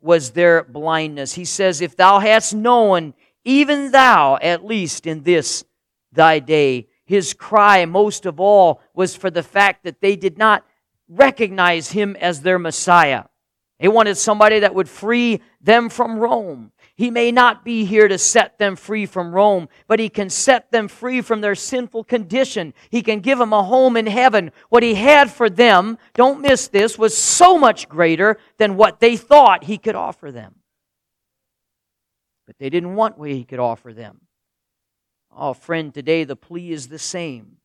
was 0.00 0.32
their 0.32 0.64
blindness. 0.64 1.34
He 1.34 1.44
says, 1.44 1.80
If 1.80 1.96
thou 1.96 2.18
hadst 2.18 2.54
known, 2.54 3.14
even 3.44 3.92
thou, 3.92 4.36
at 4.42 4.64
least 4.64 5.06
in 5.06 5.22
this 5.22 5.64
thy 6.10 6.40
day. 6.40 6.88
His 7.04 7.34
cry, 7.34 7.84
most 7.84 8.26
of 8.26 8.40
all, 8.40 8.80
was 8.94 9.14
for 9.14 9.30
the 9.30 9.44
fact 9.44 9.84
that 9.84 10.00
they 10.00 10.16
did 10.16 10.36
not 10.36 10.66
recognize 11.06 11.92
him 11.92 12.16
as 12.16 12.42
their 12.42 12.58
Messiah. 12.58 13.26
They 13.78 13.86
wanted 13.86 14.16
somebody 14.16 14.58
that 14.58 14.74
would 14.74 14.88
free 14.88 15.40
them 15.60 15.88
from 15.88 16.18
Rome. 16.18 16.72
He 16.96 17.10
may 17.10 17.32
not 17.32 17.64
be 17.64 17.84
here 17.84 18.06
to 18.06 18.18
set 18.18 18.58
them 18.58 18.76
free 18.76 19.04
from 19.04 19.34
Rome, 19.34 19.68
but 19.88 19.98
He 19.98 20.08
can 20.08 20.30
set 20.30 20.70
them 20.70 20.86
free 20.86 21.20
from 21.20 21.40
their 21.40 21.56
sinful 21.56 22.04
condition. 22.04 22.72
He 22.88 23.02
can 23.02 23.18
give 23.18 23.38
them 23.38 23.52
a 23.52 23.64
home 23.64 23.96
in 23.96 24.06
heaven. 24.06 24.52
What 24.68 24.84
He 24.84 24.94
had 24.94 25.30
for 25.30 25.50
them, 25.50 25.98
don't 26.14 26.40
miss 26.40 26.68
this, 26.68 26.96
was 26.96 27.16
so 27.16 27.58
much 27.58 27.88
greater 27.88 28.38
than 28.58 28.76
what 28.76 29.00
they 29.00 29.16
thought 29.16 29.64
He 29.64 29.76
could 29.76 29.96
offer 29.96 30.30
them. 30.30 30.54
But 32.46 32.58
they 32.58 32.70
didn't 32.70 32.94
want 32.94 33.18
what 33.18 33.30
He 33.30 33.44
could 33.44 33.58
offer 33.58 33.92
them. 33.92 34.20
Oh, 35.36 35.52
friend, 35.52 35.92
today 35.92 36.22
the 36.22 36.36
plea 36.36 36.70
is 36.70 36.86
the 36.86 36.98
same. 37.00 37.56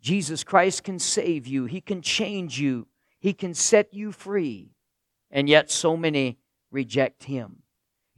Jesus 0.00 0.42
Christ 0.42 0.82
can 0.82 0.98
save 0.98 1.46
you, 1.46 1.66
He 1.66 1.80
can 1.80 2.02
change 2.02 2.58
you. 2.58 2.88
He 3.20 3.32
can 3.32 3.54
set 3.54 3.94
you 3.94 4.10
free. 4.10 4.72
And 5.30 5.48
yet, 5.48 5.70
so 5.70 5.96
many 5.96 6.38
reject 6.70 7.24
Him. 7.24 7.62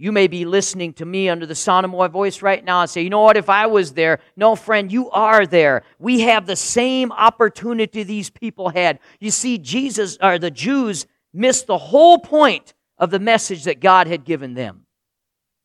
You 0.01 0.13
may 0.13 0.29
be 0.29 0.45
listening 0.45 0.93
to 0.95 1.05
me 1.05 1.29
under 1.29 1.45
the 1.45 1.57
sound 1.57 1.85
of 1.85 1.91
my 1.91 2.07
voice 2.07 2.41
right 2.41 2.65
now 2.65 2.83
and 2.83 2.91
say, 2.91 3.03
you 3.03 3.11
know 3.11 3.23
what, 3.23 3.37
if 3.37 3.51
I 3.51 3.67
was 3.67 3.95
there, 3.95 4.21
no, 4.37 4.55
friend, 4.55 4.93
you 4.93 5.11
are 5.11 5.45
there. 5.45 5.83
We 5.99 6.21
have 6.21 6.47
the 6.47 6.55
same 6.55 7.11
opportunity 7.11 8.05
these 8.05 8.31
people 8.31 8.69
had. 8.69 9.01
You 9.19 9.33
see, 9.33 9.59
Jesus, 9.59 10.17
or 10.23 10.39
the 10.39 10.53
Jews, 10.53 11.07
missed 11.35 11.67
the 11.67 11.79
whole 11.79 12.19
point 12.19 12.75
of 12.97 13.11
the 13.11 13.19
message 13.19 13.65
that 13.65 13.81
God 13.81 14.07
had 14.07 14.25
given 14.25 14.55
them. 14.55 14.87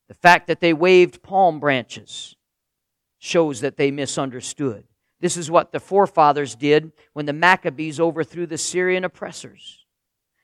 The 0.08 0.16
fact 0.16 0.48
that 0.48 0.62
they 0.62 0.74
waved 0.74 1.22
palm 1.22 1.60
branches 1.60 2.36
shows 3.20 3.62
that 3.62 3.78
they 3.78 3.92
misunderstood. 3.92 4.86
This 5.20 5.38
is 5.38 5.50
what 5.50 5.72
the 5.72 5.80
forefathers 5.80 6.56
did 6.56 6.92
when 7.14 7.28
the 7.28 7.34
Maccabees 7.34 8.00
overthrew 8.00 8.48
the 8.48 8.58
Syrian 8.58 9.06
oppressors. 9.06 9.83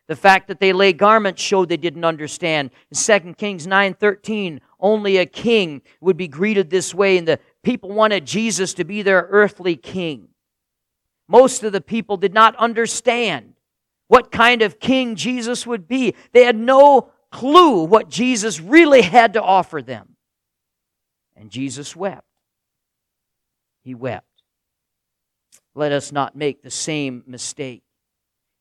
The 0.09 0.15
fact 0.15 0.47
that 0.47 0.59
they 0.59 0.73
lay 0.73 0.91
garments 0.91 1.39
showed 1.39 1.69
they 1.69 1.77
didn't 1.77 2.03
understand. 2.03 2.71
In 2.89 2.97
2 2.97 3.37
Kings 3.37 3.67
9:13, 3.67 4.59
only 4.79 5.17
a 5.17 5.25
king 5.27 5.83
would 6.01 6.17
be 6.17 6.27
greeted 6.27 6.71
this 6.71 6.95
way, 6.95 7.15
and 7.19 7.27
the 7.27 7.39
people 7.61 7.91
wanted 7.91 8.25
Jesus 8.25 8.73
to 8.73 8.83
be 8.83 9.03
their 9.03 9.27
earthly 9.29 9.75
king. 9.75 10.29
Most 11.27 11.63
of 11.63 11.73
the 11.73 11.79
people 11.79 12.17
did 12.17 12.33
not 12.33 12.55
understand 12.55 13.53
what 14.07 14.31
kind 14.31 14.63
of 14.63 14.79
king 14.79 15.15
Jesus 15.15 15.67
would 15.67 15.87
be. 15.87 16.15
They 16.31 16.43
had 16.43 16.57
no 16.57 17.11
clue 17.31 17.83
what 17.83 18.09
Jesus 18.09 18.59
really 18.59 19.03
had 19.03 19.33
to 19.33 19.43
offer 19.43 19.79
them. 19.79 20.15
And 21.35 21.51
Jesus 21.51 21.95
wept. 21.95 22.25
He 23.83 23.93
wept. 23.93 24.25
Let 25.75 25.91
us 25.91 26.11
not 26.11 26.35
make 26.35 26.63
the 26.63 26.71
same 26.71 27.23
mistake. 27.27 27.83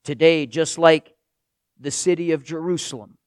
Today, 0.05 0.45
just 0.45 0.77
like 0.77 1.15
the 1.79 1.91
city 1.91 2.33
of 2.33 2.45
Jerusalem, 2.45 3.19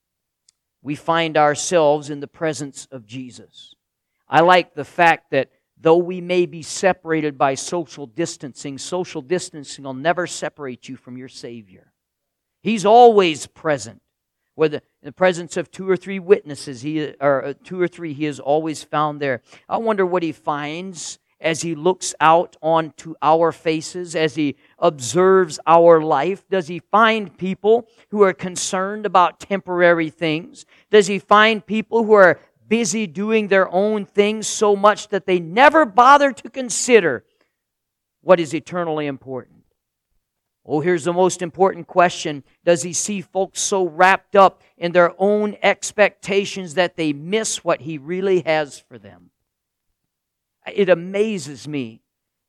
we 0.82 0.96
find 0.96 1.38
ourselves 1.38 2.10
in 2.10 2.20
the 2.20 2.28
presence 2.28 2.88
of 2.92 3.06
Jesus. 3.06 3.76
I 4.28 4.42
like 4.42 4.74
the 4.74 4.86
fact 4.86 5.32
that 5.32 5.50
though 5.80 5.98
we 5.98 6.22
may 6.22 6.46
be 6.46 6.62
separated 6.62 7.38
by 7.38 7.56
social 7.56 8.08
distancing, 8.08 8.78
social 8.78 9.22
distancing 9.22 9.84
will 9.84 9.94
never 9.94 10.26
separate 10.28 10.88
you 10.88 10.96
from 10.96 11.18
your 11.18 11.28
Savior. 11.28 11.92
He's 12.62 12.86
always 12.86 13.48
present. 13.48 14.02
Whether 14.56 14.78
in 14.78 14.84
the 15.04 15.12
presence 15.12 15.58
of 15.58 15.72
two 15.72 15.90
or 15.90 15.98
three 15.98 16.20
witnesses, 16.20 16.82
he 16.82 17.14
or 17.20 17.46
uh, 17.46 17.54
two 17.64 17.82
or 17.82 17.88
three, 17.88 18.14
he 18.14 18.26
is 18.26 18.40
always 18.40 18.84
found 18.84 19.20
there. 19.20 19.42
I 19.68 19.78
wonder 19.78 20.06
what 20.06 20.24
he 20.24 20.34
finds 20.34 21.20
as 21.41 21.62
he 21.62 21.75
looks 21.75 22.13
out 22.21 22.56
onto 22.62 23.15
our 23.21 23.51
faces, 23.51 24.15
as 24.15 24.36
he 24.36 24.56
observes 24.80 25.60
our 25.65 26.01
life? 26.01 26.47
Does 26.49 26.67
he 26.67 26.80
find 26.80 27.38
people 27.38 27.88
who 28.10 28.21
are 28.23 28.34
concerned 28.34 29.06
about 29.06 29.39
temporary 29.39 30.10
things? 30.10 30.65
Does 30.89 31.08
he 31.08 31.19
find 31.19 31.65
people 31.65 32.04
who 32.04 32.13
are 32.13 32.39
busy 32.67 33.08
doing 33.08 33.47
their 33.47 33.69
own 33.73 34.06
things 34.06 34.47
so 34.47 34.75
much 34.75 35.10
that 35.10 35.25
they 35.25 35.39
never 35.39 35.86
bother 35.86 36.32
to 36.32 36.49
consider 36.49 37.25
what 38.21 38.39
is 38.39 38.54
eternally 38.54 39.08
important? 39.08 39.63
Oh, 40.65 40.80
here's 40.80 41.06
the 41.06 41.13
most 41.13 41.41
important 41.41 41.88
question. 41.88 42.43
Does 42.63 42.84
he 42.84 42.93
see 42.93 43.21
folks 43.21 43.60
so 43.60 43.88
wrapped 43.88 44.36
up 44.36 44.62
in 44.77 44.91
their 44.91 45.13
own 45.17 45.58
expectations 45.63 46.75
that 46.75 46.95
they 46.95 47.13
miss 47.13 47.63
what 47.63 47.82
he 47.82 47.97
really 47.97 48.41
has 48.41 48.80
for 48.80 48.99
them? 48.99 49.32
It 50.67 50.89
amazes 50.89 51.67
me 51.67 52.02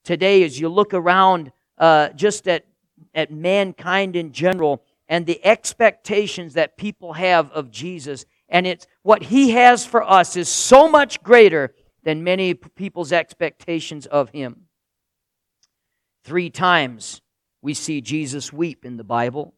today 0.05 0.43
as 0.43 0.59
you 0.59 0.69
look 0.69 0.95
around 0.95 1.53
uh, 1.79 2.11
just 2.11 2.47
at, 2.49 2.67
at 3.15 3.31
mankind 3.33 4.17
in 4.17 4.33
general 4.33 4.83
and 5.09 5.27
the 5.27 5.45
expectations 5.45 6.55
that 6.55 6.77
people 6.77 7.15
have 7.15 7.51
of 7.53 7.71
Jesus. 7.71 8.25
And 8.49 8.67
it's 8.67 8.87
what 9.03 9.23
he 9.25 9.51
has 9.51 9.85
for 9.85 10.03
us 10.03 10.37
is 10.37 10.49
so 10.49 10.89
much 10.89 11.23
greater 11.23 11.75
than 12.03 12.25
many 12.25 12.55
people's 12.55 13.13
expectations 13.13 14.07
of 14.07 14.31
him. 14.31 14.63
Three 16.25 16.51
times 16.51 17.21
we 17.63 17.75
see 17.75 18.01
Jesus 18.01 18.53
weep 18.53 18.85
in 18.85 18.97
the 18.97 19.05
Bible. 19.05 19.55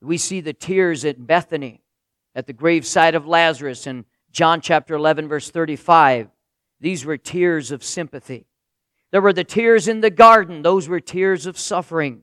We 0.00 0.18
see 0.18 0.40
the 0.40 0.52
tears 0.52 1.04
at 1.04 1.26
Bethany 1.26 1.82
at 2.34 2.46
the 2.46 2.52
graveside 2.52 3.14
of 3.14 3.26
Lazarus 3.26 3.86
in 3.86 4.04
John 4.30 4.60
chapter 4.60 4.94
11, 4.94 5.28
verse 5.28 5.50
35. 5.50 6.28
These 6.80 7.04
were 7.04 7.16
tears 7.16 7.70
of 7.70 7.82
sympathy. 7.82 8.46
There 9.10 9.22
were 9.22 9.32
the 9.32 9.44
tears 9.44 9.88
in 9.88 10.00
the 10.00 10.10
garden, 10.10 10.62
those 10.62 10.88
were 10.88 11.00
tears 11.00 11.46
of 11.46 11.58
suffering. 11.58 12.22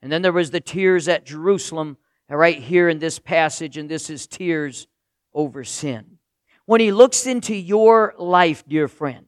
And 0.00 0.10
then 0.10 0.22
there 0.22 0.32
was 0.32 0.50
the 0.50 0.60
tears 0.60 1.08
at 1.08 1.26
Jerusalem, 1.26 1.96
right 2.28 2.58
here 2.58 2.88
in 2.88 2.98
this 2.98 3.18
passage, 3.18 3.76
and 3.76 3.88
this 3.88 4.08
is 4.08 4.26
tears 4.26 4.86
over 5.34 5.64
sin. 5.64 6.18
When 6.64 6.80
he 6.80 6.92
looks 6.92 7.26
into 7.26 7.54
your 7.54 8.14
life, 8.18 8.64
dear 8.66 8.88
friend, 8.88 9.26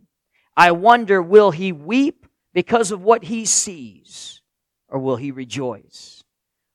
I 0.56 0.70
wonder 0.70 1.20
will 1.20 1.50
he 1.50 1.72
weep 1.72 2.26
because 2.52 2.90
of 2.90 3.02
what 3.02 3.24
he 3.24 3.44
sees, 3.44 4.40
or 4.88 4.98
will 5.00 5.16
he 5.16 5.30
rejoice? 5.30 6.22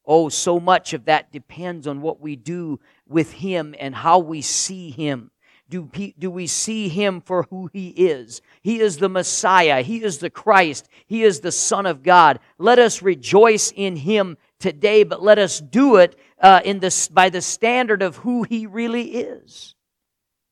Oh, 0.05 0.29
so 0.29 0.59
much 0.59 0.93
of 0.93 1.05
that 1.05 1.31
depends 1.31 1.87
on 1.87 2.01
what 2.01 2.19
we 2.19 2.35
do 2.35 2.79
with 3.07 3.31
him 3.31 3.73
and 3.79 3.95
how 3.95 4.19
we 4.19 4.41
see 4.41 4.91
him 4.91 5.31
do, 5.69 5.89
do 6.17 6.31
we 6.31 6.47
see 6.47 6.89
him 6.89 7.21
for 7.21 7.43
who 7.43 7.69
he 7.71 7.89
is. 7.89 8.41
He 8.61 8.79
is 8.79 8.97
the 8.97 9.09
Messiah. 9.09 9.83
He 9.83 10.03
is 10.03 10.17
the 10.17 10.31
Christ. 10.31 10.89
He 11.05 11.21
is 11.21 11.39
the 11.39 11.51
Son 11.51 11.85
of 11.85 12.01
God. 12.01 12.39
Let 12.57 12.79
us 12.79 13.03
rejoice 13.03 13.71
in 13.75 13.95
him 13.95 14.37
today, 14.59 15.03
but 15.03 15.21
let 15.21 15.37
us 15.37 15.59
do 15.59 15.97
it 15.97 16.17
uh, 16.41 16.61
in 16.65 16.79
this, 16.79 17.07
by 17.07 17.29
the 17.29 17.41
standard 17.41 18.01
of 18.01 18.17
who 18.17 18.43
he 18.43 18.65
really 18.65 19.09
is. 19.09 19.75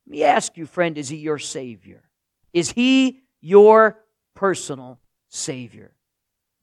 Let 0.06 0.12
me 0.12 0.24
ask 0.24 0.56
you, 0.56 0.66
friend, 0.66 0.96
is 0.96 1.08
he 1.08 1.16
your 1.16 1.38
Savior? 1.38 2.04
Is 2.52 2.70
he 2.70 3.22
your 3.40 3.98
personal 4.34 5.00
Savior? 5.28 5.92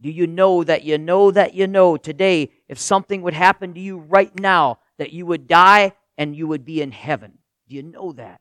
Do 0.01 0.09
you 0.09 0.27
know 0.27 0.63
that 0.63 0.83
you 0.83 0.97
know 0.97 1.29
that 1.31 1.53
you 1.53 1.67
know 1.67 1.97
today, 1.97 2.51
if 2.69 2.79
something 2.79 3.21
would 3.21 3.33
happen 3.33 3.73
to 3.73 3.79
you 3.81 3.97
right 3.97 4.37
now, 4.39 4.79
that 4.97 5.11
you 5.11 5.25
would 5.25 5.47
die 5.47 5.93
and 6.17 6.35
you 6.35 6.47
would 6.47 6.63
be 6.63 6.81
in 6.81 6.91
heaven? 6.91 7.37
Do 7.67 7.75
you 7.75 7.83
know 7.83 8.13
that? 8.13 8.39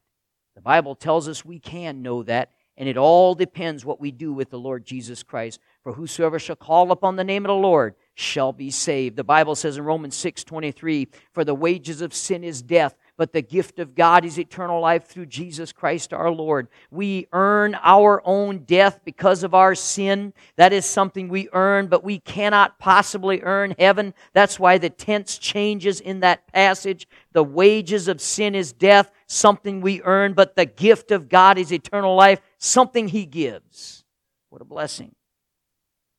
The 0.54 0.60
Bible 0.60 0.94
tells 0.94 1.28
us 1.28 1.44
we 1.44 1.58
can 1.58 2.02
know 2.02 2.22
that, 2.22 2.50
and 2.76 2.88
it 2.88 2.96
all 2.96 3.34
depends 3.34 3.84
what 3.84 4.00
we 4.00 4.10
do 4.10 4.32
with 4.32 4.50
the 4.50 4.58
Lord 4.58 4.84
Jesus 4.84 5.22
Christ. 5.22 5.60
For 5.82 5.92
whosoever 5.92 6.38
shall 6.38 6.56
call 6.56 6.92
upon 6.92 7.16
the 7.16 7.24
name 7.24 7.44
of 7.44 7.48
the 7.48 7.54
Lord 7.54 7.94
shall 8.14 8.52
be 8.52 8.70
saved. 8.70 9.16
The 9.16 9.24
Bible 9.24 9.56
says 9.56 9.76
in 9.76 9.84
Romans 9.84 10.14
6 10.14 10.44
23, 10.44 11.08
For 11.32 11.44
the 11.44 11.54
wages 11.54 12.00
of 12.00 12.14
sin 12.14 12.44
is 12.44 12.62
death, 12.62 12.96
but 13.16 13.32
the 13.32 13.42
gift 13.42 13.78
of 13.78 13.94
God 13.94 14.24
is 14.24 14.38
eternal 14.38 14.80
life 14.80 15.06
through 15.06 15.26
Jesus 15.26 15.72
Christ 15.72 16.12
our 16.12 16.30
Lord. 16.30 16.68
We 16.90 17.28
earn 17.32 17.76
our 17.82 18.20
own 18.24 18.64
death 18.64 19.00
because 19.04 19.44
of 19.44 19.54
our 19.54 19.74
sin. 19.74 20.32
That 20.56 20.72
is 20.72 20.84
something 20.84 21.28
we 21.28 21.48
earn, 21.52 21.86
but 21.86 22.02
we 22.02 22.18
cannot 22.18 22.78
possibly 22.78 23.40
earn 23.42 23.74
heaven. 23.78 24.14
That's 24.32 24.58
why 24.58 24.78
the 24.78 24.90
tense 24.90 25.38
changes 25.38 26.00
in 26.00 26.20
that 26.20 26.52
passage. 26.52 27.06
The 27.32 27.44
wages 27.44 28.08
of 28.08 28.20
sin 28.20 28.54
is 28.56 28.72
death, 28.72 29.12
something 29.28 29.80
we 29.80 30.02
earn, 30.02 30.32
but 30.32 30.56
the 30.56 30.66
gift 30.66 31.12
of 31.12 31.28
God 31.28 31.56
is 31.56 31.72
eternal 31.72 32.16
life, 32.16 32.40
something 32.58 33.08
He 33.08 33.26
gives. 33.26 34.04
What 34.50 34.60
a 34.60 34.64
blessing. 34.64 35.14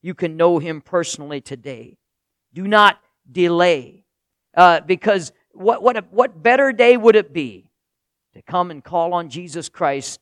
You 0.02 0.14
can 0.14 0.38
know 0.38 0.60
Him 0.60 0.80
personally 0.80 1.42
today. 1.42 1.98
Do 2.54 2.68
not 2.68 3.00
delay. 3.30 4.06
Uh, 4.56 4.80
because 4.80 5.34
what, 5.56 5.82
what, 5.82 5.98
a, 5.98 6.02
what 6.12 6.42
better 6.42 6.72
day 6.72 6.98
would 6.98 7.16
it 7.16 7.34
be 7.34 7.66
to 8.34 8.42
come 8.42 8.72
and 8.72 8.84
call 8.84 9.14
on 9.14 9.30
Jesus 9.30 9.70
Christ 9.70 10.20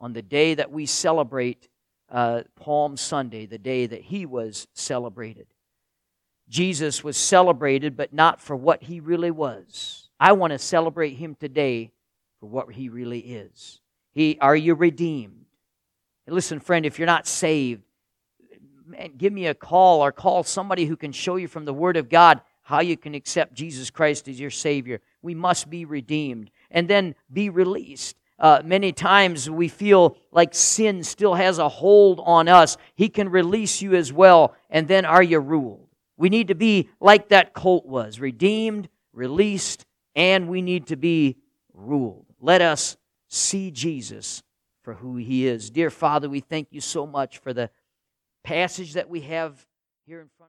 on 0.00 0.12
the 0.12 0.22
day 0.22 0.54
that 0.54 0.70
we 0.70 0.86
celebrate 0.86 1.68
uh, 2.10 2.42
Palm 2.54 2.96
Sunday, 2.96 3.46
the 3.46 3.58
day 3.58 3.86
that 3.86 4.02
he 4.02 4.26
was 4.26 4.66
celebrated? 4.74 5.46
Jesus 6.48 7.02
was 7.02 7.16
celebrated, 7.16 7.96
but 7.96 8.12
not 8.12 8.40
for 8.40 8.54
what 8.54 8.84
he 8.84 9.00
really 9.00 9.30
was. 9.30 10.08
I 10.20 10.32
want 10.32 10.52
to 10.52 10.58
celebrate 10.58 11.14
him 11.14 11.34
today 11.34 11.92
for 12.40 12.46
what 12.46 12.72
he 12.72 12.88
really 12.88 13.18
is. 13.18 13.80
He, 14.14 14.38
are 14.40 14.56
you 14.56 14.74
redeemed? 14.74 15.46
And 16.26 16.34
listen, 16.34 16.60
friend, 16.60 16.86
if 16.86 16.98
you're 16.98 17.06
not 17.06 17.26
saved, 17.26 17.82
man, 18.86 19.12
give 19.16 19.32
me 19.32 19.46
a 19.46 19.54
call 19.54 20.00
or 20.00 20.12
call 20.12 20.44
somebody 20.44 20.86
who 20.86 20.96
can 20.96 21.12
show 21.12 21.36
you 21.36 21.48
from 21.48 21.64
the 21.64 21.74
Word 21.74 21.96
of 21.96 22.08
God 22.08 22.40
how 22.66 22.80
you 22.80 22.96
can 22.96 23.14
accept 23.14 23.54
Jesus 23.54 23.90
Christ 23.90 24.26
as 24.26 24.40
your 24.40 24.50
Savior. 24.50 25.00
We 25.22 25.36
must 25.36 25.70
be 25.70 25.84
redeemed 25.84 26.50
and 26.68 26.88
then 26.88 27.14
be 27.32 27.48
released. 27.48 28.16
Uh, 28.40 28.60
many 28.64 28.90
times 28.90 29.48
we 29.48 29.68
feel 29.68 30.16
like 30.32 30.52
sin 30.52 31.04
still 31.04 31.34
has 31.34 31.60
a 31.60 31.68
hold 31.68 32.20
on 32.24 32.48
us. 32.48 32.76
He 32.96 33.08
can 33.08 33.28
release 33.28 33.80
you 33.80 33.94
as 33.94 34.12
well, 34.12 34.56
and 34.68 34.88
then 34.88 35.04
are 35.04 35.22
you 35.22 35.38
ruled? 35.38 35.86
We 36.16 36.28
need 36.28 36.48
to 36.48 36.56
be 36.56 36.88
like 36.98 37.28
that 37.28 37.54
colt 37.54 37.86
was 37.86 38.18
redeemed, 38.18 38.88
released, 39.12 39.86
and 40.16 40.48
we 40.48 40.60
need 40.60 40.88
to 40.88 40.96
be 40.96 41.36
ruled. 41.72 42.26
Let 42.40 42.62
us 42.62 42.96
see 43.28 43.70
Jesus 43.70 44.42
for 44.82 44.94
who 44.94 45.14
he 45.14 45.46
is. 45.46 45.70
Dear 45.70 45.90
Father, 45.90 46.28
we 46.28 46.40
thank 46.40 46.72
you 46.72 46.80
so 46.80 47.06
much 47.06 47.38
for 47.38 47.52
the 47.52 47.70
passage 48.42 48.94
that 48.94 49.08
we 49.08 49.20
have 49.20 49.64
here 50.04 50.20
in 50.20 50.26
front. 50.36 50.36